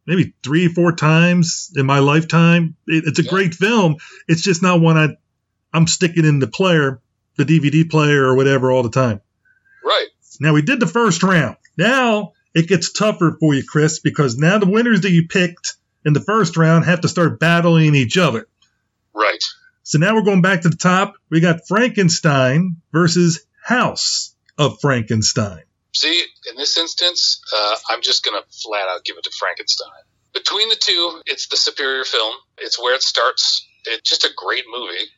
[0.06, 2.76] maybe three, four times in my lifetime.
[2.88, 3.30] It, it's a yeah.
[3.30, 3.98] great film.
[4.28, 5.10] It's just not one I
[5.72, 7.00] I'm sticking in the player,
[7.38, 9.22] the DVD player or whatever all the time.
[9.84, 10.08] Right.
[10.40, 11.58] Now we did the first round.
[11.78, 16.14] Now it gets tougher for you, Chris, because now the winners that you picked in
[16.14, 18.48] the first round have to start battling each other.
[19.14, 19.44] Right.
[19.84, 21.16] So now we're going back to the top.
[21.30, 25.64] We got Frankenstein versus House of Frankenstein.
[25.94, 29.90] See, in this instance, uh, I'm just going to flat out give it to Frankenstein.
[30.34, 32.36] Between the two, it's the superior film.
[32.60, 33.68] It's where it starts.
[33.86, 35.10] It's just a great movie.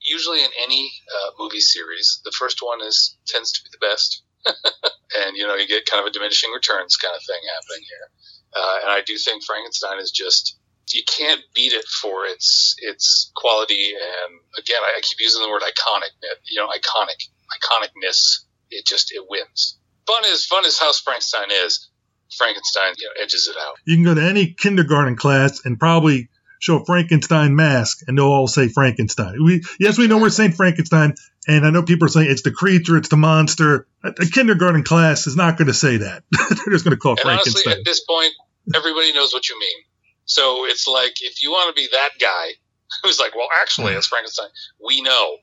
[0.00, 4.22] Usually, in any uh, movie series, the first one is tends to be the best.
[4.46, 8.06] And you know you get kind of a diminishing returns kind of thing happening here.
[8.50, 10.58] Uh, and I do think Frankenstein is just
[10.90, 13.92] you can't beat it for its its quality.
[13.94, 16.12] And again I, I keep using the word iconic
[16.50, 18.44] you know iconic iconicness.
[18.70, 19.78] It just it wins.
[20.06, 21.88] Fun is fun as House Frankenstein is.
[22.36, 23.74] Frankenstein you know, edges it out.
[23.84, 26.28] You can go to any kindergarten class and probably
[26.60, 29.42] show a Frankenstein mask and they'll all say Frankenstein.
[29.42, 31.14] We yes, we know we're saying Frankenstein,
[31.48, 33.86] and I know people are saying it's the creature, it's the monster.
[34.04, 36.22] A, a kindergarten class is not going to say that.
[36.32, 37.62] They're just going to call and Frankenstein.
[37.66, 38.32] Honestly, at this point,
[38.74, 39.84] everybody knows what you mean.
[40.26, 42.52] So it's like if you want to be that guy
[43.02, 44.48] who's like, well, actually, it's Frankenstein.
[44.84, 45.36] We know,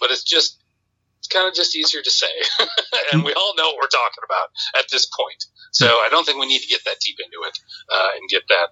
[0.00, 0.62] but it's just
[1.18, 2.26] it's kind of just easier to say,
[3.12, 5.44] and we all know what we're talking about at this point.
[5.72, 7.58] So I don't think we need to get that deep into it
[7.92, 8.68] uh, and get that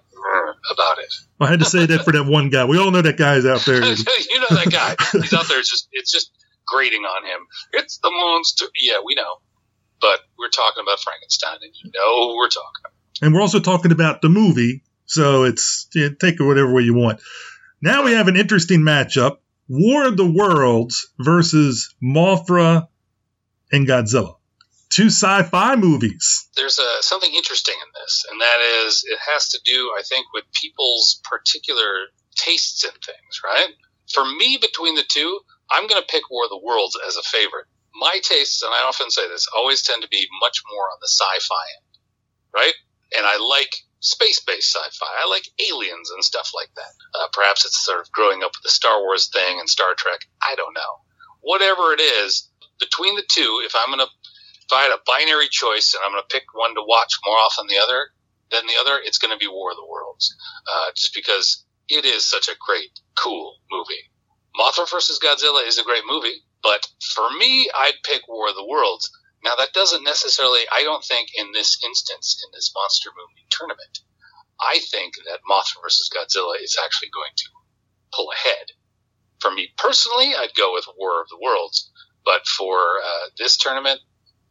[0.71, 1.13] about it.
[1.39, 2.65] I had to say that for that one guy.
[2.65, 3.83] We all know that guy's out there.
[3.83, 4.95] you know that guy.
[5.11, 5.59] He's out there.
[5.59, 6.31] It's just it's just
[6.67, 7.47] grating on him.
[7.73, 8.65] It's the monster.
[8.79, 9.39] Yeah, we know.
[10.01, 12.93] but we're talking about Frankenstein, and you know who we're talking about.
[13.21, 16.93] And we're also talking about the movie, so it's yeah, take it whatever way you
[16.93, 17.21] want.
[17.81, 22.87] Now we have an interesting matchup: War of the Worlds versus Mothra
[23.71, 24.35] and Godzilla.
[24.89, 26.47] Two sci-fi movies.
[26.55, 30.27] There's a, something interesting in this, and that is it has to do, I think,
[30.33, 33.69] with people's particular tastes in things, right?
[34.13, 35.39] For me, between the two,
[35.71, 37.65] I'm going to pick War of the Worlds as a favorite.
[37.93, 41.07] My tastes, and I often say this, always tend to be much more on the
[41.07, 41.97] sci-fi end,
[42.53, 42.75] right?
[43.17, 45.07] And I like space-based sci-fi.
[45.07, 46.93] I like aliens and stuff like that.
[47.17, 50.19] Uh, perhaps it's sort of growing up with the Star Wars thing and Star Trek.
[50.43, 51.01] I don't know.
[51.41, 52.49] Whatever it is,
[52.79, 54.11] between the two, if I'm going to
[54.65, 57.37] if I had a binary choice and I'm going to pick one to watch more
[57.37, 58.09] often than the other,
[58.49, 62.03] than the other, it's going to be War of the Worlds, uh, just because it
[62.03, 64.09] is such a great, cool movie.
[64.59, 65.19] Mothra vs.
[65.19, 69.09] Godzilla is a great movie, but for me, I'd pick War of the Worlds.
[69.43, 73.99] Now, that doesn't necessarily, I don't think in this instance, in this monster movie tournament,
[74.59, 76.09] I think that Mothra vs.
[76.15, 77.49] Godzilla is actually going to
[78.13, 78.71] pull ahead.
[79.39, 81.91] For me personally, I'd go with War of the Worlds,
[82.23, 83.99] but for uh, this tournament,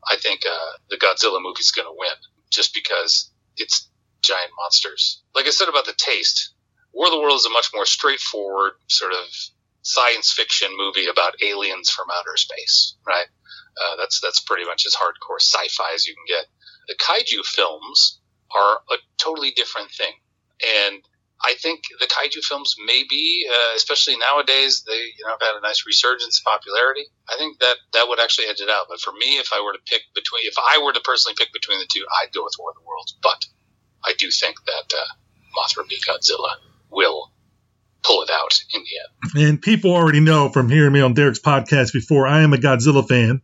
[0.08, 2.16] I think uh, the Godzilla movie is going to win
[2.50, 3.88] just because it's
[4.22, 5.22] giant monsters.
[5.34, 6.52] Like I said about the taste,
[6.92, 9.26] War of the Worlds is a much more straightforward sort of
[9.84, 13.26] science fiction movie about aliens from outer space, right?
[13.76, 16.46] Uh, that's that's pretty much as hardcore sci-fi as you can get.
[16.88, 18.20] The kaiju films
[18.50, 20.12] are a totally different thing,
[20.88, 21.02] and
[21.44, 25.56] I think the kaiju films may be, uh, especially nowadays, they you know have had
[25.56, 27.04] a nice resurgence of popularity.
[27.28, 28.86] I think that that would actually edge it out.
[28.88, 31.52] But for me, if I were to pick between, if I were to personally pick
[31.52, 33.18] between the two, I'd go with War of the Worlds.
[33.22, 33.44] But
[34.04, 35.12] I do think that uh,
[35.58, 36.56] Mothra v Godzilla
[36.90, 37.32] will
[38.04, 39.48] pull it out in the end.
[39.48, 43.06] And people already know from hearing me on Derek's podcast before, I am a Godzilla
[43.08, 43.42] fan.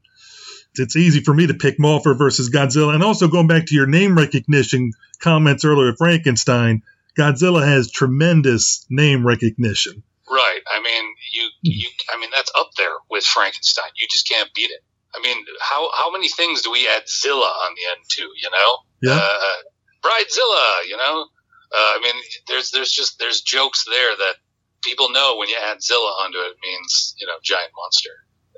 [0.74, 2.94] It's easy for me to pick Mothra versus Godzilla.
[2.94, 6.82] And also going back to your name recognition comments earlier, Frankenstein,
[7.18, 10.02] Godzilla has tremendous name recognition.
[10.30, 10.60] Right.
[10.72, 13.90] I mean, you, you, I mean, that's up there with Frankenstein.
[13.96, 14.80] You just can't beat it.
[15.12, 18.50] I mean, how, how many things do we add Zilla on the end to, you
[18.50, 18.78] know?
[19.02, 19.20] Yeah.
[19.20, 19.56] Uh,
[20.04, 21.26] Bridezilla, you know?
[21.72, 22.14] Uh, I mean,
[22.46, 24.34] there's, there's just, there's jokes there that
[24.82, 28.10] people know when you add Zilla onto it, it means you know giant monster.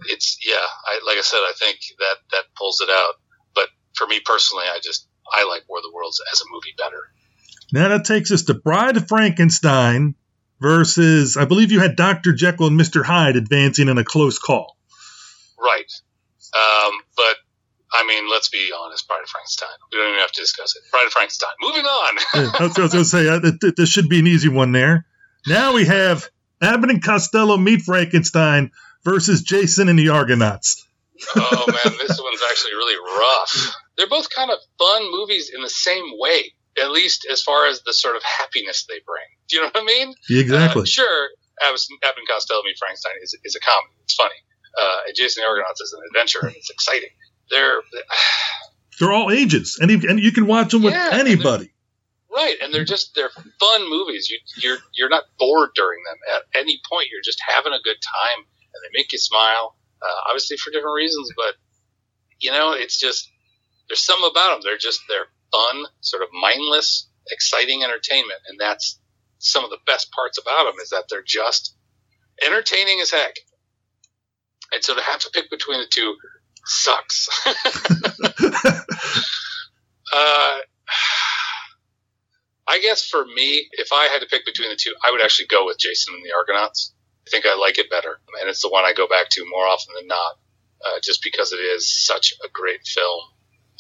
[0.07, 3.15] It's yeah, I, like I said, I think that that pulls it out.
[3.55, 6.75] But for me personally, I just I like War of the Worlds as a movie
[6.77, 7.01] better.
[7.73, 10.15] Now that takes us to Bride of Frankenstein
[10.61, 14.77] versus I believe you had Doctor Jekyll and Mister Hyde advancing in a close call.
[15.59, 15.93] Right,
[16.55, 17.37] um, but
[17.95, 19.07] I mean, let's be honest.
[19.07, 19.69] Bride of Frankenstein.
[19.93, 20.83] We don't even have to discuss it.
[20.91, 21.51] Bride of Frankenstein.
[21.61, 22.19] Moving on.
[22.35, 23.41] I was going to say uh,
[23.77, 25.07] this should be an easy one there.
[25.47, 26.29] Now we have
[26.61, 28.71] Abbott and Costello meet Frankenstein
[29.05, 30.87] versus Jason and the Argonauts.
[31.37, 33.77] oh man, this one's actually really rough.
[33.97, 36.53] They're both kind of fun movies in the same way,
[36.83, 39.25] at least as far as the sort of happiness they bring.
[39.49, 40.15] Do you know what I mean?
[40.31, 40.83] Exactly.
[40.83, 41.29] Uh, sure,
[41.63, 43.95] Abbott and Costello meet Frankenstein is, is a comedy.
[44.05, 44.35] It's funny.
[44.81, 47.11] Uh, and Jason and the Argonauts is an adventure, and it's exciting.
[47.51, 47.83] They're
[49.01, 51.73] they're all ages, and you, and you can watch them with yeah, anybody.
[52.35, 54.31] Right, and they're just they're fun movies.
[54.31, 57.09] You, you're you're not bored during them at any point.
[57.11, 59.77] You're just having a good time, and they make you smile.
[60.03, 61.55] Uh, obviously for different reasons, but
[62.41, 63.31] you know, it's just
[63.89, 64.61] there's some about them.
[64.65, 68.99] They're just they're fun, sort of mindless, exciting entertainment, and that's
[69.39, 71.77] some of the best parts about them is that they're just
[72.45, 73.35] entertaining as heck.
[74.73, 76.17] And so to have to pick between the two
[76.65, 77.29] sucks.
[80.15, 80.59] uh,
[82.67, 85.49] I guess for me, if I had to pick between the two, I would actually
[85.49, 86.95] go with Jason and the Argonauts.
[87.27, 89.67] I think I like it better, and it's the one I go back to more
[89.67, 90.35] often than not,
[90.85, 93.21] uh, just because it is such a great film,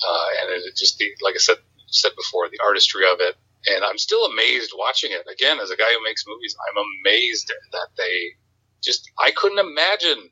[0.07, 3.85] uh, and it just the like I said said before, the artistry of it, and
[3.85, 5.27] I'm still amazed watching it.
[5.31, 8.37] Again, as a guy who makes movies, I'm amazed that they
[8.83, 10.31] just I couldn't imagine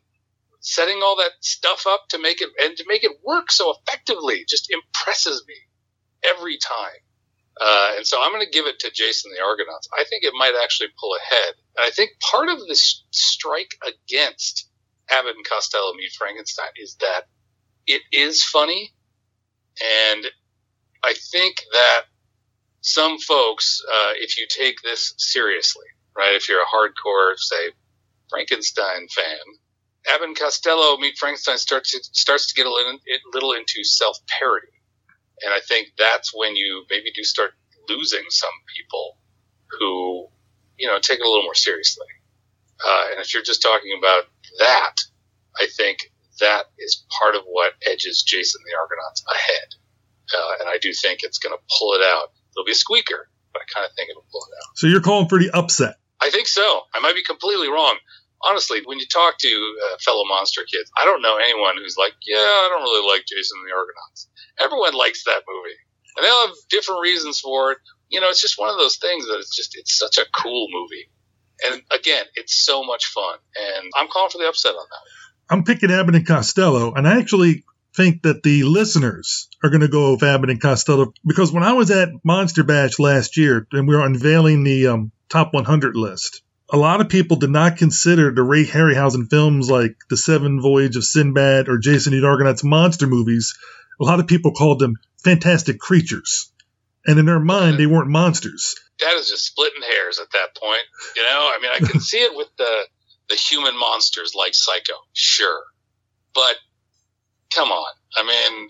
[0.61, 4.45] setting all that stuff up to make it and to make it work so effectively.
[4.47, 5.55] Just impresses me
[6.23, 7.01] every time.
[7.61, 9.87] Uh, and so I'm going to give it to Jason the Argonauts.
[9.93, 11.53] I think it might actually pull ahead.
[11.77, 14.67] And I think part of this strike against
[15.11, 17.27] Abbott and Costello Meet Frankenstein is that
[17.85, 18.91] it is funny.
[20.09, 20.25] And
[21.03, 22.01] I think that
[22.81, 25.85] some folks, uh, if you take this seriously,
[26.17, 27.73] right, if you're a hardcore, say,
[28.31, 33.35] Frankenstein fan, Abbott and Costello Meet Frankenstein starts to, starts to get a little, a
[33.35, 34.80] little into self parody
[35.43, 37.51] and I think that's when you maybe do start
[37.89, 39.17] losing some people
[39.79, 40.27] who,
[40.77, 42.07] you know, take it a little more seriously.
[42.83, 44.23] Uh, and if you're just talking about
[44.59, 44.95] that,
[45.59, 49.67] I think that is part of what edges Jason the Argonauts ahead.
[50.33, 52.31] Uh, and I do think it's going to pull it out.
[52.55, 54.77] It'll be a squeaker, but I kind of think it'll pull it out.
[54.77, 55.95] So you're calling the upset?
[56.21, 56.81] I think so.
[56.93, 57.97] I might be completely wrong.
[58.47, 62.13] Honestly, when you talk to uh, fellow monster kids, I don't know anyone who's like,
[62.25, 64.29] yeah, I don't really like Jason and the Argonauts.
[64.59, 65.77] Everyone likes that movie.
[66.17, 67.77] And they'll have different reasons for it.
[68.09, 70.67] You know, it's just one of those things that it's just, it's such a cool
[70.71, 71.09] movie.
[71.69, 73.37] And again, it's so much fun.
[73.55, 75.53] And I'm calling for the upset on that.
[75.53, 79.87] I'm picking Abbott and Costello, and I actually think that the listeners are going to
[79.87, 83.87] go with Abbott and Costello because when I was at Monster Bash last year and
[83.87, 88.31] we were unveiling the um, top 100 list, a lot of people did not consider
[88.31, 93.07] the Ray Harryhausen films like The Seven Voyage of Sinbad or Jason the Argonauts monster
[93.07, 93.57] movies.
[93.99, 96.51] A lot of people called them fantastic creatures.
[97.05, 98.75] And in their mind, they weren't monsters.
[98.99, 100.83] That is just splitting hairs at that point.
[101.15, 102.87] You know, I mean, I can see it with the
[103.29, 105.63] the human monsters like Psycho, sure,
[106.33, 106.55] but
[107.53, 107.93] come on.
[108.17, 108.69] I mean,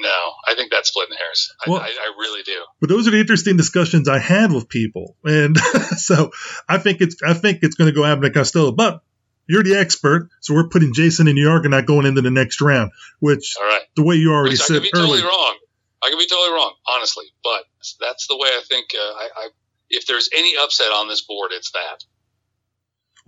[0.00, 1.54] no, I think that's splitting hairs.
[1.64, 2.56] I, well, I, I, really do.
[2.80, 5.56] But those are the interesting discussions I had with people, and
[5.96, 6.30] so
[6.68, 8.72] I think it's I think it's going to go Abbott and Costello.
[8.72, 9.02] But
[9.48, 12.30] you're the expert, so we're putting Jason in New York and not going into the
[12.30, 12.92] next round.
[13.20, 13.82] Which, All right.
[13.96, 15.58] the way you already which said I could be earlier, totally wrong.
[16.04, 17.64] I could be totally wrong, honestly, but
[18.00, 18.88] that's the way I think.
[18.94, 19.48] Uh, I, I
[19.90, 22.04] if there's any upset on this board, it's that.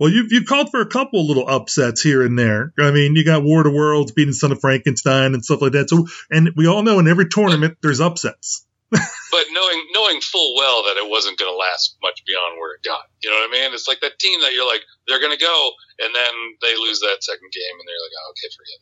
[0.01, 2.73] Well, you've, you called for a couple little upsets here and there.
[2.79, 5.73] I mean, you got War of the Worlds beating Son of Frankenstein and stuff like
[5.73, 5.91] that.
[5.91, 8.65] So, and we all know in every tournament there's upsets.
[8.89, 12.81] but knowing knowing full well that it wasn't going to last much beyond where it
[12.81, 13.75] got, you know what I mean?
[13.75, 16.33] It's like that team that you're like they're going to go, and then
[16.65, 18.79] they lose that second game, and they're like, oh, okay, forget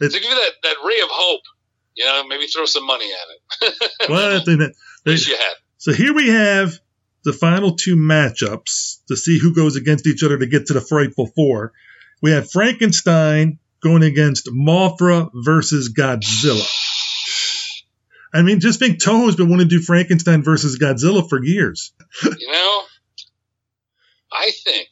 [0.00, 0.10] it.
[0.10, 1.44] to give you that that ray of hope.
[1.94, 3.90] You know, maybe throw some money at it.
[4.08, 5.54] well, they, they, you had.
[5.76, 6.80] So here we have
[7.26, 10.80] the final two matchups to see who goes against each other to get to the
[10.80, 11.72] Frightful Four.
[12.22, 16.64] We have Frankenstein going against Mothra versus Godzilla.
[18.32, 21.92] I mean, just think Toho's been wanting to do Frankenstein versus Godzilla for years.
[22.22, 22.82] you know,
[24.32, 24.88] I think,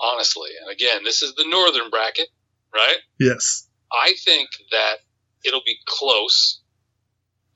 [0.00, 2.26] honestly, and again, this is the northern bracket,
[2.74, 2.98] right?
[3.20, 3.68] Yes.
[3.92, 4.96] I think that
[5.44, 6.60] it'll be close,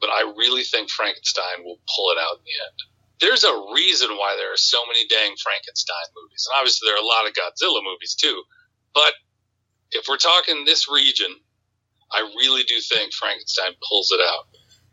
[0.00, 4.10] but I really think Frankenstein will pull it out in the end there's a reason
[4.10, 6.46] why there are so many dang Frankenstein movies.
[6.48, 8.42] And obviously, there are a lot of Godzilla movies too.
[8.94, 9.12] But
[9.92, 11.34] if we're talking this region,
[12.12, 14.44] I really do think Frankenstein pulls it out.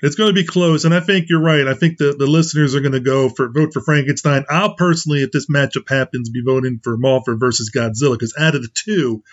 [0.01, 1.65] It's going to be close, and I think you're right.
[1.65, 4.43] I think the, the listeners are going to go for vote for Frankenstein.
[4.49, 8.63] I'll personally, if this matchup happens, be voting for Mothra versus Godzilla because out of
[8.63, 9.23] the two,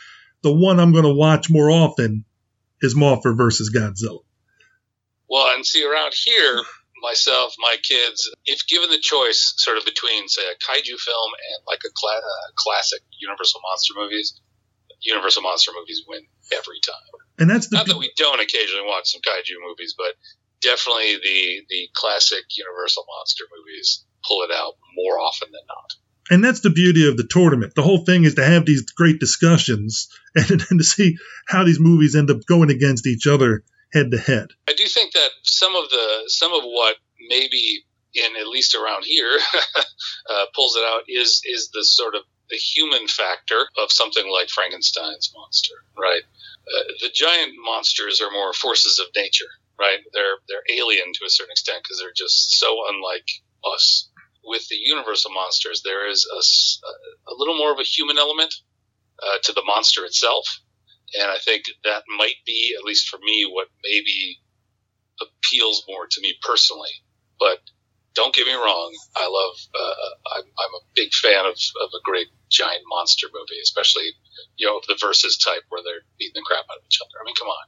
[0.42, 2.24] the one I'm going to watch more often
[2.80, 4.20] is Mothra versus Godzilla.
[5.28, 6.62] Well, and see around here,
[7.02, 11.58] myself, my kids, if given the choice, sort of between say a kaiju film and
[11.66, 14.40] like a cla- uh, classic Universal monster movies,
[15.02, 17.12] Universal monster movies win every time.
[17.38, 20.14] And that's the not that we don't occasionally watch some kaiju movies, but
[20.60, 25.90] definitely the the classic Universal monster movies pull it out more often than not.
[26.30, 27.74] And that's the beauty of the tournament.
[27.74, 31.16] The whole thing is to have these great discussions and, and to see
[31.48, 34.48] how these movies end up going against each other head to head.
[34.68, 36.96] I do think that some of the some of what
[37.28, 39.38] maybe in at least around here
[40.30, 44.48] uh, pulls it out is is the sort of the human factor of something like
[44.48, 46.22] Frankenstein's monster, right?
[46.66, 50.00] Uh, the giant monsters are more forces of nature, right?
[50.12, 53.28] They're they're alien to a certain extent because they're just so unlike
[53.74, 54.08] us.
[54.42, 58.54] With the universal monsters, there is a, a little more of a human element
[59.22, 60.46] uh, to the monster itself,
[61.14, 64.38] and I think that might be, at least for me, what maybe
[65.20, 66.92] appeals more to me personally.
[67.38, 67.58] But
[68.14, 72.02] don't get me wrong, I love, uh, I'm, I'm, a big fan of, of a
[72.04, 74.10] great giant monster movie, especially,
[74.56, 77.16] you know, the versus type where they're beating the crap out of each other.
[77.20, 77.66] I mean, come on.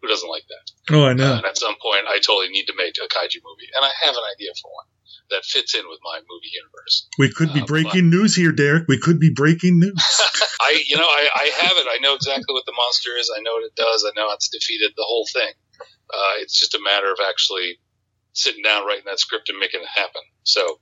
[0.00, 0.94] Who doesn't like that?
[0.94, 1.34] Oh, I know.
[1.34, 3.90] Uh, and at some point, I totally need to make a kaiju movie, and I
[4.06, 4.86] have an idea for one
[5.30, 7.08] that fits in with my movie universe.
[7.18, 8.88] We could be uh, breaking news here, Derek.
[8.88, 9.98] We could be breaking news.
[10.60, 11.86] I, you know, I, I have it.
[11.90, 13.30] I know exactly what the monster is.
[13.36, 14.06] I know what it does.
[14.06, 15.52] I know it's defeated the whole thing.
[15.80, 17.78] Uh, it's just a matter of actually
[18.32, 20.22] sitting down, writing that script, and making it happen.
[20.44, 20.80] So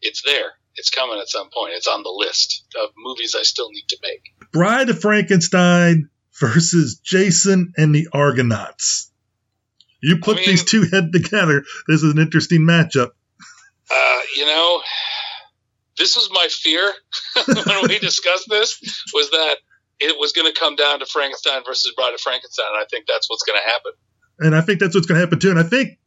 [0.00, 0.52] it's there.
[0.76, 1.72] It's coming at some point.
[1.74, 4.22] It's on the list of movies I still need to make.
[4.52, 6.08] Bride of Frankenstein
[6.40, 9.10] versus Jason and the Argonauts.
[10.00, 11.64] You put I mean, these two head together.
[11.88, 13.10] This is an interesting matchup.
[13.90, 14.82] Uh, you know,
[15.98, 16.92] this was my fear
[17.46, 18.78] when we discussed this
[19.12, 19.56] was that
[20.00, 23.06] it was going to come down to Frankenstein versus Bride of Frankenstein, and I think
[23.08, 23.92] that's what's going to happen.
[24.40, 25.50] And I think that's what's going to happen too.
[25.50, 25.98] And I think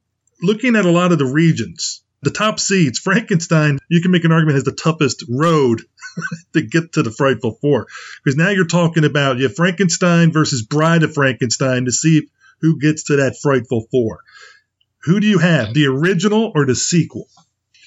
[0.42, 4.32] looking at a lot of the regions, the top seeds, Frankenstein, you can make an
[4.32, 5.82] argument has the toughest road
[6.54, 7.88] to get to the Frightful Four.
[8.24, 12.28] Because now you're talking about you Frankenstein versus Bride of Frankenstein to see
[12.62, 14.20] who gets to that Frightful Four.
[15.04, 17.28] Who do you have, the original or the sequel?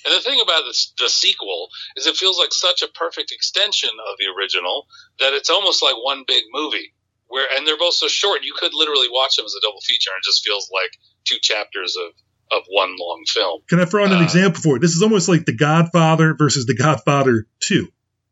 [0.05, 3.91] And the thing about this, the sequel is it feels like such a perfect extension
[3.91, 4.87] of the original
[5.21, 6.93] that it's almost like one big movie.
[7.29, 10.11] Where and they're both so short, you could literally watch them as a double feature,
[10.11, 10.91] and it just feels like
[11.25, 12.13] two chapters of
[12.53, 13.63] of one long film.
[13.69, 14.81] Can I throw in an uh, example for it?
[14.81, 17.89] This is almost like The Godfather versus The Godfather Two.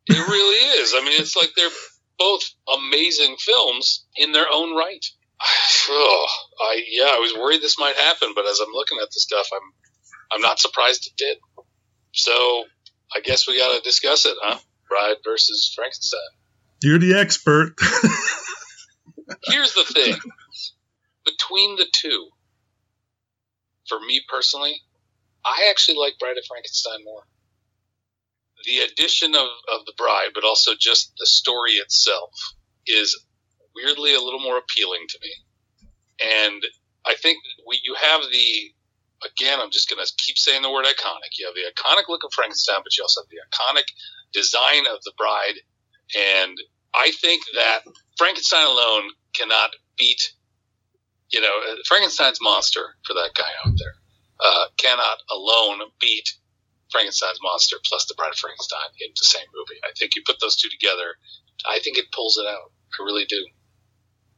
[0.08, 0.94] It really is.
[0.96, 1.68] I mean, it's like they're
[2.18, 2.42] both
[2.78, 5.04] amazing films in their own right.
[5.88, 6.26] Oh,
[6.60, 9.48] I yeah, I was worried this might happen, but as I'm looking at the stuff,
[9.52, 9.72] I'm
[10.32, 11.38] I'm not surprised it did.
[12.12, 12.64] So
[13.14, 14.58] I guess we got to discuss it, huh?
[14.88, 16.20] Bride versus Frankenstein.
[16.82, 17.74] You're the expert.
[19.46, 20.14] Here's the thing:
[21.24, 22.28] between the two,
[23.88, 24.80] for me personally,
[25.44, 27.24] I actually like Bride of Frankenstein more.
[28.64, 32.30] The addition of, of the bride, but also just the story itself,
[32.86, 33.18] is
[33.74, 35.32] weirdly a little more appealing to me.
[36.24, 36.62] And
[37.06, 38.72] I think we, you have the
[39.24, 41.38] again, I'm just going to keep saying the word iconic.
[41.38, 43.86] You have the iconic look of Frankenstein, but you also have the iconic
[44.32, 45.58] design of the bride.
[46.18, 46.58] And
[46.94, 47.82] I think that
[48.18, 50.32] Frankenstein alone cannot beat,
[51.30, 51.54] you know,
[51.86, 53.94] Frankenstein's monster for that guy out there
[54.44, 56.28] uh, cannot alone beat
[56.92, 59.80] Frankenstein's monster plus the Bride of Frankenstein in the same movie.
[59.82, 61.16] I think you put those two together,
[61.66, 62.72] I think it pulls it out.
[62.98, 63.46] I really do.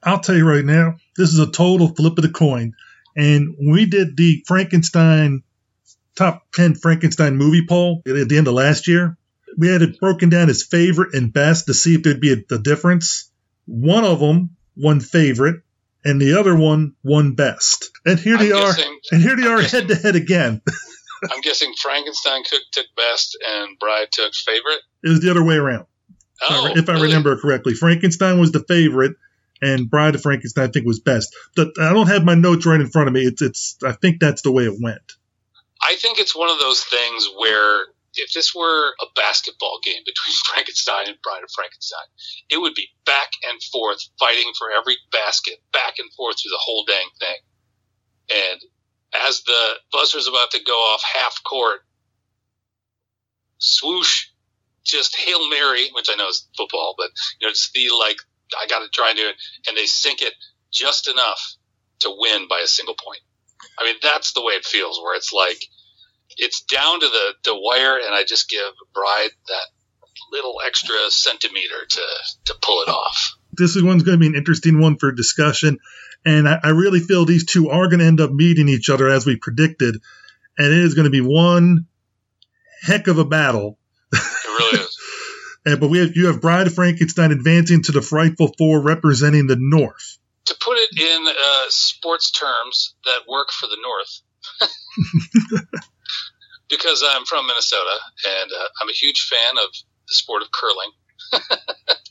[0.03, 2.75] I'll tell you right now, this is a total flip of the coin.
[3.17, 5.43] And we did the Frankenstein
[6.17, 9.17] top 10 Frankenstein movie poll at the end of last year.
[9.57, 12.55] We had it broken down as favorite and best to see if there'd be a,
[12.55, 13.31] a difference.
[13.67, 15.63] One of them won favorite,
[16.05, 17.91] and the other one won best.
[18.05, 18.97] And here I'm they guessing, are.
[19.13, 20.61] And here they I'm are head to head again.
[21.31, 24.81] I'm guessing Frankenstein Cook took best and Bride took favorite.
[25.03, 25.87] It was the other way around.
[26.43, 27.01] Oh, if I, oh, if really?
[27.01, 29.17] I remember correctly, Frankenstein was the favorite,
[29.63, 31.35] and Bride of Frankenstein I think was best.
[31.57, 33.23] But I don't have my notes right in front of me.
[33.23, 35.13] It's it's I think that's the way it went.
[35.83, 37.87] I think it's one of those things where
[38.17, 42.07] if this were a basketball game between Frankenstein and Bride of Frankenstein,
[42.51, 46.63] it would be back and forth fighting for every basket, back and forth through the
[46.63, 47.41] whole dang thing.
[48.33, 48.61] And
[49.29, 51.81] as the buzzer's about to go off half court,
[53.59, 54.27] swoosh,
[54.85, 57.11] just Hail Mary, which I know is football, but
[57.41, 58.17] you know, it's the like
[58.61, 59.37] I got to try and do it,
[59.69, 60.35] and they sink it
[60.73, 61.41] just enough
[62.01, 63.21] to win by a single point.
[63.79, 65.59] I mean, that's the way it feels, where it's like
[66.37, 69.67] it's down to the, the wire, and I just give Bride that
[70.31, 72.03] little extra centimeter to
[72.47, 73.33] to pull it off.
[73.57, 75.79] This one's going to be an interesting one for discussion,
[76.25, 79.09] and I, I really feel these two are going to end up meeting each other
[79.09, 79.97] as we predicted,
[80.59, 81.87] and it is going to be one
[82.83, 83.79] heck of a battle.
[84.13, 84.99] It really is.
[85.67, 89.47] And, but we have, you have Bride of Frankenstein advancing to the Frightful Four, representing
[89.47, 90.19] the North.
[90.45, 94.21] To put it in uh, sports terms that work for the North,
[96.69, 97.97] because I'm from Minnesota
[98.27, 99.71] and uh, I'm a huge fan of
[100.07, 100.91] the sport of curling.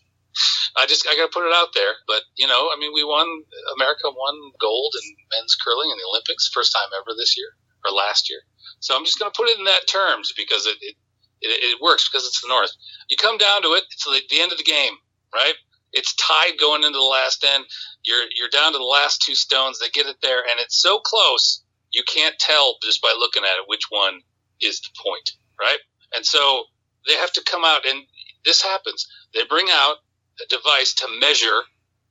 [0.78, 3.04] I just I got to put it out there, but you know, I mean, we
[3.04, 3.28] won.
[3.76, 7.54] America won gold in men's curling in the Olympics, first time ever this year
[7.86, 8.42] or last year.
[8.80, 10.96] So I'm just going to put it in that terms because it, it
[11.42, 12.72] it, it works because it's the North.
[13.10, 14.96] You come down to it, it's the end of the game,
[15.34, 15.56] right?
[15.92, 17.66] It's tied going into the last end.
[18.04, 19.78] You're you're down to the last two stones.
[19.78, 21.64] They get it there, and it's so close
[21.94, 24.22] you can't tell just by looking at it which one
[24.60, 25.32] is the point,
[25.62, 25.78] right?
[26.16, 26.64] And so
[27.08, 28.04] they have to come out, and
[28.44, 29.08] this happens.
[29.34, 29.98] They bring out
[30.42, 31.62] a device to measure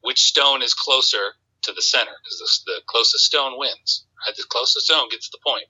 [0.00, 4.04] which stone is closer to the center, because the, the closest stone wins.
[4.26, 4.36] Right?
[4.36, 5.66] The closest stone gets the point.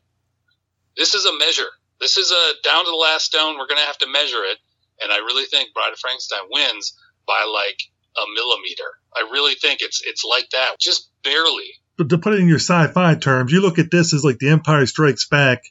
[0.96, 1.70] This is a measure
[2.02, 3.56] this is a down to the last stone.
[3.56, 4.58] We're going to have to measure it.
[5.02, 7.78] And I really think Bride of Frankenstein wins by like
[8.18, 8.90] a millimeter.
[9.14, 11.70] I really think it's it's like that, just barely.
[11.96, 14.50] But to put it in your sci-fi terms, you look at this as like The
[14.50, 15.62] Empire Strikes Back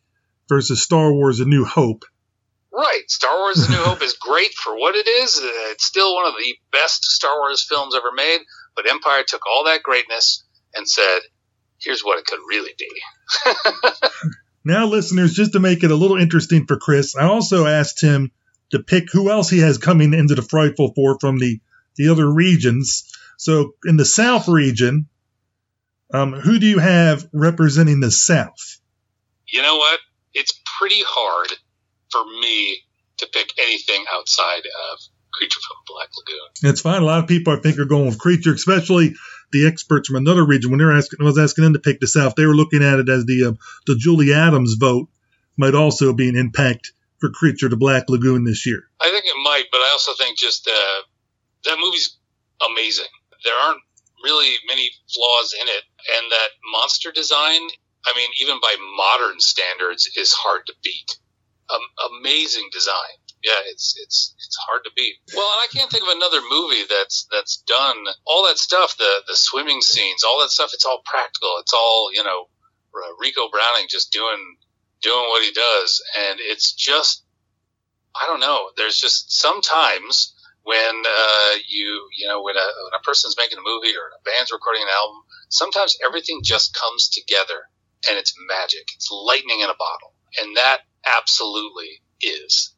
[0.47, 2.05] versus Star Wars: A New Hope.
[2.73, 5.39] Right, Star Wars: The New Hope is great for what it is.
[5.71, 8.39] It's still one of the best Star Wars films ever made.
[8.75, 10.43] But Empire took all that greatness
[10.73, 11.19] and said,
[11.79, 12.89] "Here's what it could really be."
[14.63, 18.31] Now, listeners, just to make it a little interesting for Chris, I also asked him
[18.69, 21.59] to pick who else he has coming into the Frightful Four from the,
[21.95, 23.11] the other regions.
[23.37, 25.09] So, in the South region,
[26.13, 28.79] um, who do you have representing the South?
[29.47, 29.99] You know what?
[30.33, 31.51] It's pretty hard
[32.11, 32.83] for me
[33.17, 34.99] to pick anything outside of
[35.33, 36.71] Creature from Black Lagoon.
[36.71, 37.01] It's fine.
[37.01, 39.15] A lot of people, I think, are going with Creature, especially
[39.51, 42.07] the experts from another region, when they're asking, I was asking them to pick the
[42.07, 43.53] South, they were looking at it as the uh,
[43.85, 45.09] the Julie Adams vote
[45.57, 48.83] might also be an impact for Creature to Black Lagoon this year.
[48.99, 51.01] I think it might, but I also think just uh,
[51.65, 52.17] that movie's
[52.71, 53.11] amazing.
[53.43, 53.81] There aren't
[54.23, 55.83] really many flaws in it,
[56.17, 57.61] and that monster design,
[58.05, 61.17] I mean, even by modern standards, is hard to beat.
[61.73, 63.17] Um, amazing design.
[63.43, 65.15] Yeah, it's it's it's hard to beat.
[65.33, 68.97] Well, and I can't think of another movie that's that's done all that stuff.
[68.97, 70.71] The the swimming scenes, all that stuff.
[70.73, 71.57] It's all practical.
[71.59, 72.49] It's all you know,
[72.93, 74.57] Ricou Browning just doing
[75.01, 77.23] doing what he does, and it's just
[78.15, 78.69] I don't know.
[78.77, 83.65] There's just sometimes when uh, you you know when a, when a person's making a
[83.65, 87.65] movie or a band's recording an album, sometimes everything just comes together
[88.07, 88.85] and it's magic.
[88.95, 92.73] It's lightning in a bottle, and that absolutely is.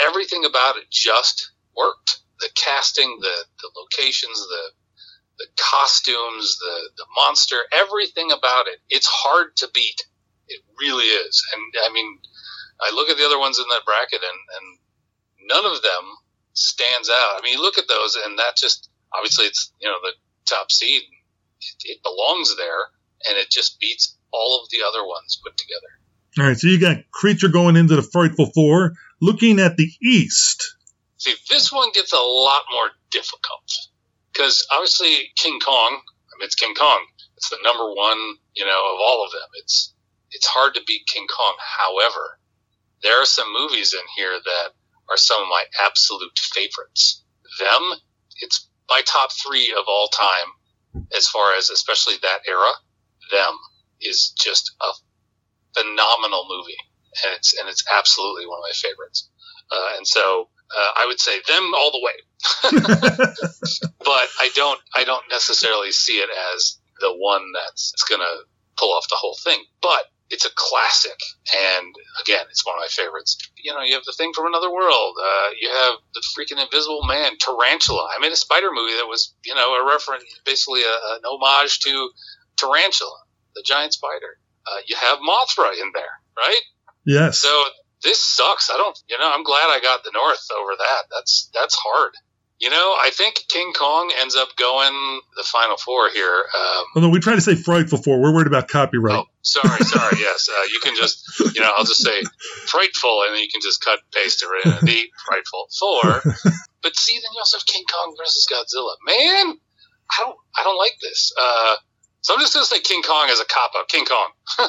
[0.00, 2.20] Everything about it just worked.
[2.40, 4.72] The casting, the the locations, the
[5.38, 8.78] the costumes, the the monster, everything about it.
[8.90, 10.02] It's hard to beat.
[10.48, 11.42] It really is.
[11.52, 12.18] And I mean,
[12.80, 14.78] I look at the other ones in that bracket, and and
[15.48, 16.04] none of them
[16.52, 17.38] stands out.
[17.38, 20.12] I mean, you look at those, and that just obviously it's you know the
[20.46, 21.02] top seed.
[21.60, 22.92] It, it belongs there,
[23.28, 26.00] and it just beats all of the other ones put together.
[26.38, 28.92] All right, so you got Creature going into the Frightful Four.
[29.22, 30.76] Looking at the East.
[31.16, 33.72] See, this one gets a lot more difficult
[34.32, 36.00] because obviously King Kong.
[36.02, 37.06] I mean, it's King Kong.
[37.38, 38.18] It's the number one,
[38.54, 39.48] you know, of all of them.
[39.54, 39.94] It's
[40.30, 41.56] it's hard to beat King Kong.
[41.58, 42.38] However,
[43.02, 44.72] there are some movies in here that
[45.08, 47.24] are some of my absolute favorites.
[47.58, 47.82] Them,
[48.42, 52.72] it's my top three of all time, as far as especially that era.
[53.32, 53.54] Them
[54.00, 54.92] is just a
[55.76, 56.78] phenomenal movie,
[57.24, 59.28] and it's and it's absolutely one of my favorites.
[59.70, 62.16] Uh, and so uh, I would say them all the way,
[63.98, 68.44] but I don't I don't necessarily see it as the one that's, going to
[68.76, 69.62] pull off the whole thing.
[69.82, 71.18] But it's a classic,
[71.54, 73.38] and again, it's one of my favorites.
[73.56, 75.14] You know, you have the thing from another world.
[75.20, 78.08] Uh, you have the freaking Invisible Man, Tarantula.
[78.14, 81.78] I made a spider movie that was, you know, a reference, basically a, an homage
[81.80, 82.10] to
[82.56, 83.18] Tarantula,
[83.54, 84.38] the giant spider.
[84.66, 86.60] Uh, you have Mothra in there, right?
[87.04, 87.38] Yes.
[87.38, 87.62] So
[88.02, 88.70] this sucks.
[88.70, 91.02] I don't, you know, I'm glad I got the North over that.
[91.14, 92.12] That's that's hard.
[92.58, 96.44] You know, I think King Kong ends up going the final four here.
[96.56, 99.14] Um, Although we try to say frightful four, we're worried about copyright.
[99.14, 100.16] Oh, sorry, sorry.
[100.18, 102.22] yes, uh, you can just, you know, I'll just say
[102.66, 106.22] frightful, and then you can just cut paste it right in the frightful four.
[106.82, 108.94] But see, then you also have King Kong versus Godzilla.
[109.04, 111.32] Man, I don't, I don't like this.
[111.36, 111.74] Uh,
[112.26, 113.88] so I'm just gonna say King Kong as a cop out.
[113.88, 114.30] King Kong.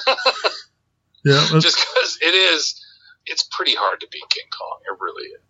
[1.25, 1.59] yeah.
[1.59, 2.85] Just because it is,
[3.25, 4.77] it's pretty hard to beat King Kong.
[4.85, 5.41] It really is.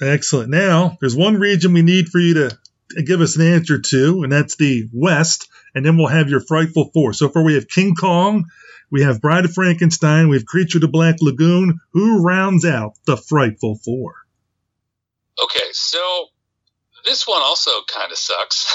[0.00, 0.48] Excellent.
[0.48, 4.32] Now, there's one region we need for you to give us an answer to, and
[4.32, 5.48] that's the West.
[5.74, 7.12] And then we'll have your Frightful Four.
[7.12, 8.46] So far, we have King Kong,
[8.90, 11.78] we have Bride of Frankenstein, we have Creature of the Black Lagoon.
[11.92, 14.14] Who rounds out the Frightful Four?
[15.44, 16.28] Okay, so
[17.04, 18.66] this one also kind of sucks.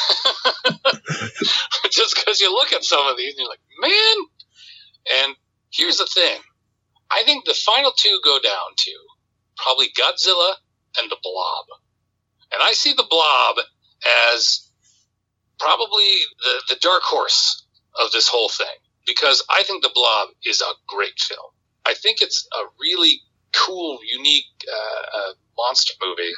[1.91, 4.25] Just because you look at some of these and you're like, man.
[5.23, 5.35] And
[5.71, 6.39] here's the thing
[7.11, 8.91] I think the final two go down to
[9.57, 10.53] probably Godzilla
[10.99, 11.65] and the blob.
[12.51, 13.57] And I see the blob
[14.33, 14.69] as
[15.59, 16.09] probably
[16.43, 17.65] the, the dark horse
[18.03, 21.51] of this whole thing because I think the blob is a great film.
[21.85, 23.21] I think it's a really
[23.53, 26.33] cool, unique uh, uh, monster movie.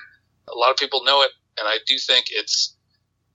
[0.50, 2.76] A lot of people know it, and I do think it's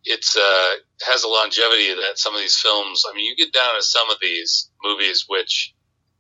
[0.05, 0.71] it's uh,
[1.07, 3.05] has a longevity that some of these films.
[3.09, 5.75] I mean, you get down to some of these movies, which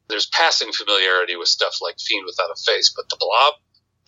[0.08, 3.54] there's passing familiarity with stuff like Fiend Without a Face, but the Blob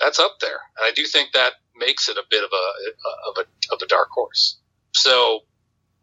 [0.01, 0.61] that's up there.
[0.79, 3.87] And I do think that makes it a bit of a of a of a
[3.87, 4.59] dark horse.
[4.93, 5.41] So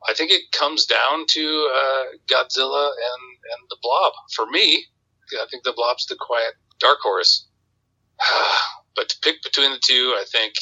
[0.07, 3.23] I think it comes down to uh, Godzilla and
[3.53, 4.85] and the Blob for me.
[5.33, 7.47] I think the Blob's the quiet dark horse.
[8.95, 10.53] but to pick between the two, I think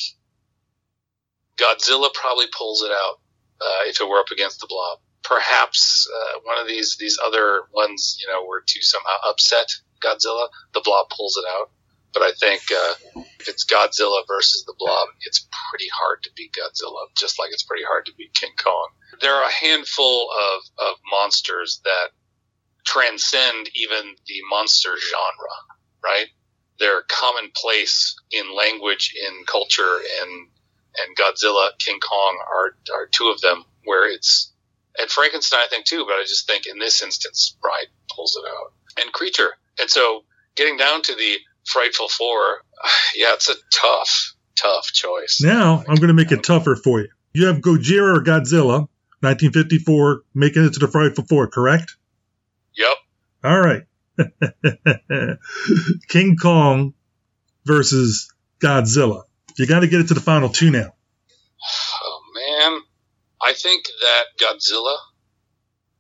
[1.60, 3.20] Godzilla probably pulls it out
[3.62, 5.00] uh, if it were up against the Blob.
[5.24, 9.70] Perhaps uh, one of these these other ones, you know, were to somehow upset
[10.04, 10.48] Godzilla.
[10.74, 11.72] The Blob pulls it out.
[12.14, 16.54] But I think uh, if it's Godzilla versus the Blob, it's pretty hard to beat
[16.54, 18.90] Godzilla, just like it's pretty hard to beat King Kong.
[19.22, 22.10] There are a handful of, of monsters that
[22.84, 25.56] transcend even the monster genre,
[26.04, 26.28] right?
[26.80, 30.48] They're commonplace in language, in culture, and
[30.98, 34.52] and Godzilla, King Kong are are two of them where it's
[34.98, 38.48] and Frankenstein I think too, but I just think in this instance, Bride pulls it
[38.48, 40.24] out and Creature, and so
[40.56, 42.40] getting down to the Frightful Four,
[43.16, 45.40] yeah, it's a tough, tough choice.
[45.42, 47.10] Now I'm going to make it tougher for you.
[47.34, 48.88] You have Gojira or Godzilla,
[49.22, 51.96] 1954, making it to the Frightful Four, correct?
[52.76, 52.98] Yep.
[53.44, 53.84] All right.
[56.10, 56.94] King Kong
[57.66, 59.24] versus Godzilla.
[59.60, 60.94] You got to get it to the final two now.
[62.04, 62.82] Oh man,
[63.42, 64.96] I think that Godzilla,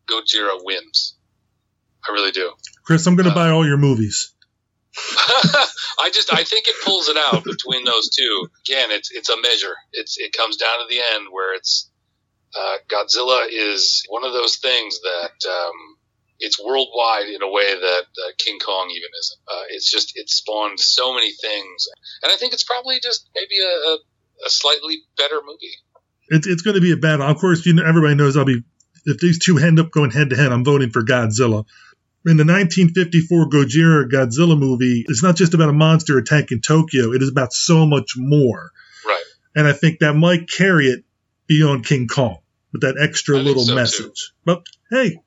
[0.09, 1.15] Gojira wins.
[2.07, 2.51] I really do.
[2.83, 4.33] Chris, I'm going to Uh, buy all your movies.
[4.97, 8.47] I just I think it pulls it out between those two.
[8.65, 9.75] Again, it's it's a measure.
[9.93, 11.89] It's it comes down to the end where it's
[12.57, 15.97] uh, Godzilla is one of those things that um,
[16.39, 19.39] it's worldwide in a way that uh, King Kong even isn't.
[19.47, 21.87] Uh, it's just it spawned so many things,
[22.23, 23.97] and I think it's probably just maybe a,
[24.45, 25.75] a, slightly better movie.
[26.29, 27.25] It's it's going to be a battle.
[27.25, 28.63] Of course, you know everybody knows I'll be
[29.05, 30.51] if these two end up going head to head.
[30.51, 31.65] I'm voting for Godzilla.
[32.25, 37.13] In the 1954 Gojira Godzilla movie, it's not just about a monster attacking Tokyo.
[37.13, 38.71] It is about so much more.
[39.05, 39.23] Right.
[39.55, 41.05] And I think that might carry it
[41.47, 42.39] beyond King Kong
[42.71, 43.75] with that extra little so, too.
[43.75, 44.33] message.
[44.45, 45.21] But hey,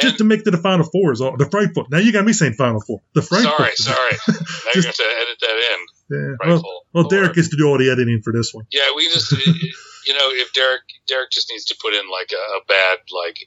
[0.00, 1.36] just to make it to the Final Four is all.
[1.36, 1.86] The Frightful.
[1.90, 3.00] Now you got me saying Final Four.
[3.14, 3.50] The Frightful.
[3.52, 4.12] Sorry, sorry.
[4.62, 5.78] Now you're to have to edit that in.
[6.10, 6.18] Yeah.
[6.18, 6.86] Well, Frightful.
[6.94, 8.64] well, Derek gets to do all the editing for this one.
[8.70, 9.32] Yeah, we just,
[10.06, 13.38] you know, if Derek, Derek just needs to put in like a, a bad, like,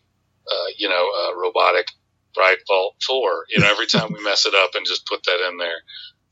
[0.51, 1.87] uh, you know, uh, robotic
[2.67, 5.57] Vault 4, you know, every time we mess it up and just put that in
[5.57, 5.79] there.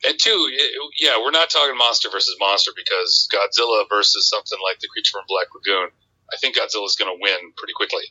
[0.06, 4.80] And two, it- yeah, we're not talking monster versus monster because Godzilla versus something like
[4.80, 5.90] the creature from Black Lagoon.
[6.32, 8.04] I think Godzilla's going to win pretty quickly.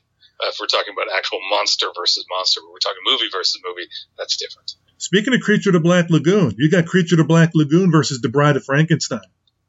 [0.43, 3.87] Uh, if we're talking about actual monster versus monster, but we're talking movie versus movie,
[4.19, 4.75] that's different.
[4.99, 8.57] Speaking of Creature to Black Lagoon, you got Creature to Black Lagoon versus The Bride
[8.57, 9.21] of Frankenstein.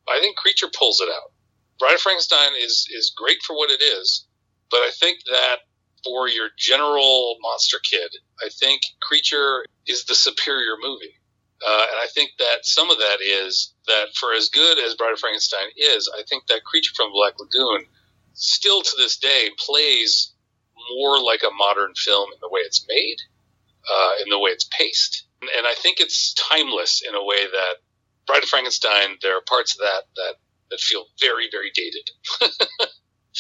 [0.09, 1.31] I think Creature pulls it out.
[1.79, 4.25] Bride of Frankenstein is is great for what it is,
[4.69, 5.57] but I think that
[6.03, 8.11] for your general monster kid,
[8.43, 11.19] I think Creature is the superior movie.
[11.65, 15.13] Uh, and I think that some of that is that for as good as Bride
[15.13, 17.85] of Frankenstein is, I think that Creature from Black Lagoon
[18.33, 20.32] still to this day plays
[20.95, 23.17] more like a modern film in the way it's made,
[23.89, 25.25] uh, in the way it's paced.
[25.41, 27.75] And, I think it's timeless in a way that
[28.25, 30.35] Bride of Frankenstein, there are parts of that that,
[30.71, 32.09] that feel very, very dated.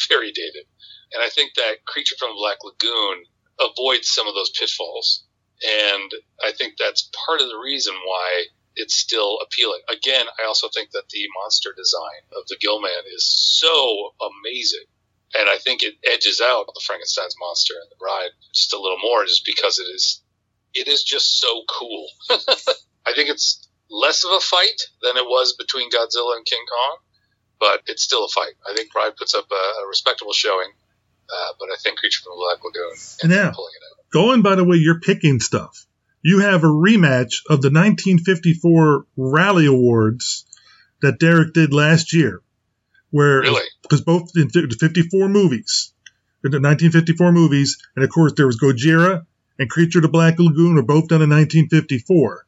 [0.09, 0.65] very dated.
[1.13, 3.25] And I think that Creature from the Black Lagoon
[3.59, 5.23] avoids some of those pitfalls.
[5.63, 6.11] And
[6.43, 9.81] I think that's part of the reason why it's still appealing.
[9.89, 14.85] Again, I also think that the monster design of the Gillman is so amazing.
[15.37, 18.99] And I think it edges out the Frankenstein's monster and the bride just a little
[19.01, 20.21] more just because it is
[20.73, 22.07] it is just so cool.
[22.29, 26.97] I think it's less of a fight than it was between Godzilla and King Kong,
[27.59, 28.53] but it's still a fight.
[28.69, 30.69] I think Bride puts up a, a respectable showing,
[31.29, 32.91] uh, but I think Creature from the Black Lagoon
[33.23, 34.11] ends up pulling it out.
[34.11, 35.85] Going by the way you're picking stuff,
[36.21, 40.45] you have a rematch of the 1954 Rally Awards
[41.01, 42.41] that Derek did last year,
[43.13, 43.61] where Really?
[43.83, 45.93] because both in the 54 movies,
[46.43, 49.25] in the 1954 movies, and of course there was Gojira
[49.59, 52.45] and Creature of the Black Lagoon were both done in 1954.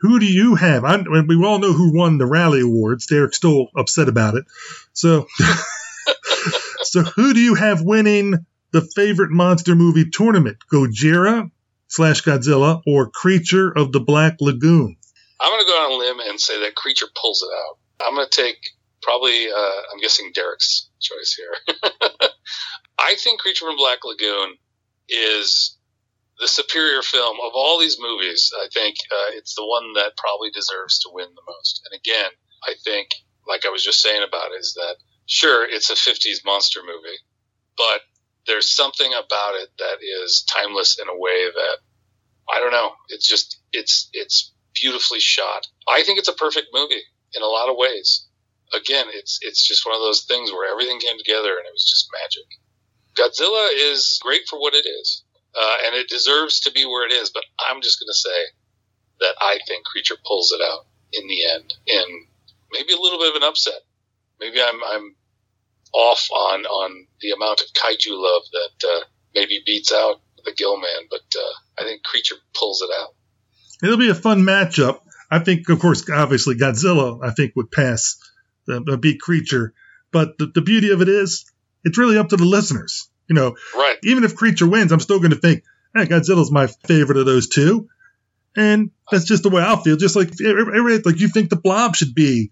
[0.00, 0.84] Who do you have?
[0.84, 3.06] I, I mean, we all know who won the Rally Awards.
[3.06, 4.44] Derek's still upset about it.
[4.92, 5.26] So,
[6.82, 10.58] so who do you have winning the favorite monster movie tournament?
[10.72, 11.50] Gojira
[11.88, 14.96] slash Godzilla or Creature of the Black Lagoon?
[15.40, 18.06] I'm going to go on a limb and say that Creature pulls it out.
[18.08, 18.58] I'm going to take
[19.02, 21.78] probably, uh, I'm guessing Derek's choice here.
[22.98, 24.56] I think Creature from Black Lagoon
[25.08, 25.76] is
[26.38, 28.52] the superior film of all these movies.
[28.56, 31.82] I think uh, it's the one that probably deserves to win the most.
[31.90, 32.30] And again,
[32.64, 33.08] I think,
[33.46, 34.96] like I was just saying about it, is that
[35.26, 37.18] sure, it's a 50s monster movie,
[37.76, 38.00] but
[38.46, 41.78] there's something about it that is timeless in a way that
[42.50, 42.92] I don't know.
[43.08, 45.66] It's just it's it's beautifully shot.
[45.86, 47.02] I think it's a perfect movie
[47.34, 48.26] in a lot of ways.
[48.74, 51.88] Again, it's it's just one of those things where everything came together and it was
[51.88, 52.48] just magic.
[53.16, 55.24] Godzilla is great for what it is,
[55.58, 57.30] uh, and it deserves to be where it is.
[57.30, 58.40] But I'm just going to say
[59.20, 62.26] that I think Creature pulls it out in the end, and
[62.72, 63.80] maybe a little bit of an upset.
[64.38, 65.16] Maybe I'm I'm
[65.94, 69.00] off on on the amount of kaiju love that uh,
[69.34, 73.14] maybe beats out the Gillman, but uh, I think Creature pulls it out.
[73.82, 75.00] It'll be a fun matchup.
[75.30, 78.18] I think, of course, obviously Godzilla, I think would pass
[78.84, 79.74] the beat creature.
[80.12, 81.50] But the, the beauty of it is,
[81.84, 83.10] it's really up to the listeners.
[83.28, 83.96] You know, Right.
[84.04, 85.64] even if creature wins, I'm still going to think,
[85.94, 87.88] hey, Godzilla's my favorite of those two.
[88.56, 89.96] And that's just the way I feel.
[89.96, 92.50] Just like like you think the Blob should be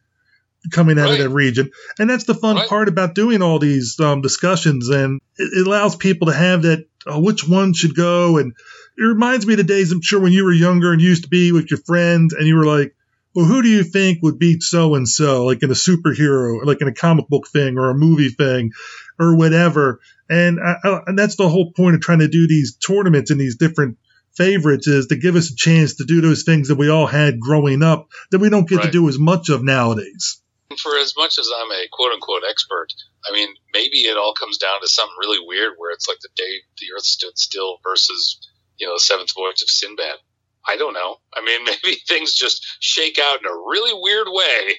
[0.72, 1.12] coming out Right.
[1.12, 2.68] of that region, and that's the fun Right.
[2.68, 7.18] part about doing all these um, discussions, and it, allows people to have that uh,
[7.20, 8.52] which one should go, and
[8.98, 11.24] it reminds me of the days I'm sure when you were younger and you used
[11.24, 12.95] to be with your friends, and you were like,
[13.37, 16.80] well, who do you think would beat so and so, like in a superhero, like
[16.80, 18.72] in a comic book thing or a movie thing,
[19.18, 20.01] or whatever.
[20.30, 23.39] And I, I, and that's the whole point of trying to do these tournaments and
[23.39, 23.99] these different
[24.34, 27.39] favorites is to give us a chance to do those things that we all had
[27.39, 30.41] growing up that we don't get to do as much of nowadays.
[30.82, 32.89] For as much as I'm a quote unquote expert,
[33.28, 36.28] I mean, maybe it all comes down to something really weird where it's like the
[36.37, 38.41] day the earth stood still versus,
[38.78, 40.18] you know, the seventh voyage of Sinbad.
[40.68, 41.16] I don't know.
[41.34, 44.74] I mean, maybe things just shake out in a really weird way,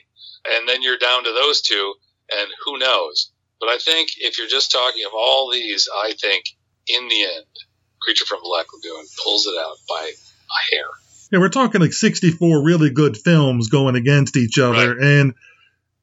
[0.50, 1.94] and then you're down to those two,
[2.38, 3.32] and who knows?
[3.60, 6.46] But I think if you're just talking of all these, I think
[6.88, 7.46] in the end,
[8.02, 10.86] Creature from Black Lagoon pulls it out by a hair.
[11.32, 14.98] Yeah, we're talking like 64 really good films going against each other.
[14.98, 15.34] And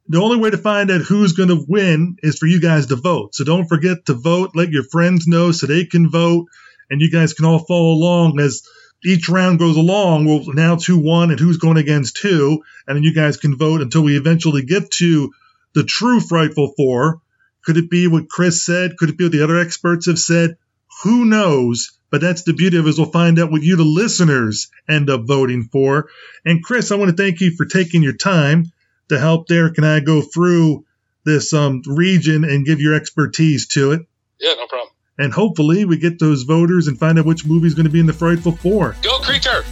[0.08, 2.96] the only way to find out who's going to win is for you guys to
[2.96, 3.34] vote.
[3.34, 4.50] So don't forget to vote.
[4.54, 6.48] Let your friends know so they can vote.
[6.90, 8.62] And you guys can all follow along as
[9.04, 10.24] each round goes along.
[10.24, 12.62] We'll announce who won and who's going against who.
[12.86, 15.32] And then you guys can vote until we eventually get to
[15.74, 17.20] the true Frightful Four.
[17.64, 18.96] Could it be what Chris said?
[18.96, 20.56] Could it be what the other experts have said?
[21.02, 21.98] Who knows?
[22.10, 25.10] But that's the beauty of it is we'll find out what you, the listeners, end
[25.10, 26.08] up voting for.
[26.44, 28.70] And Chris, I want to thank you for taking your time
[29.08, 30.84] to help Derek and I go through
[31.24, 34.06] this um, region and give your expertise to it.
[34.38, 34.93] Yeah, no problem.
[35.18, 38.00] And hopefully we get those voters and find out which movie is going to be
[38.00, 38.96] in the Frightful Four.
[39.02, 39.64] Go, Creature!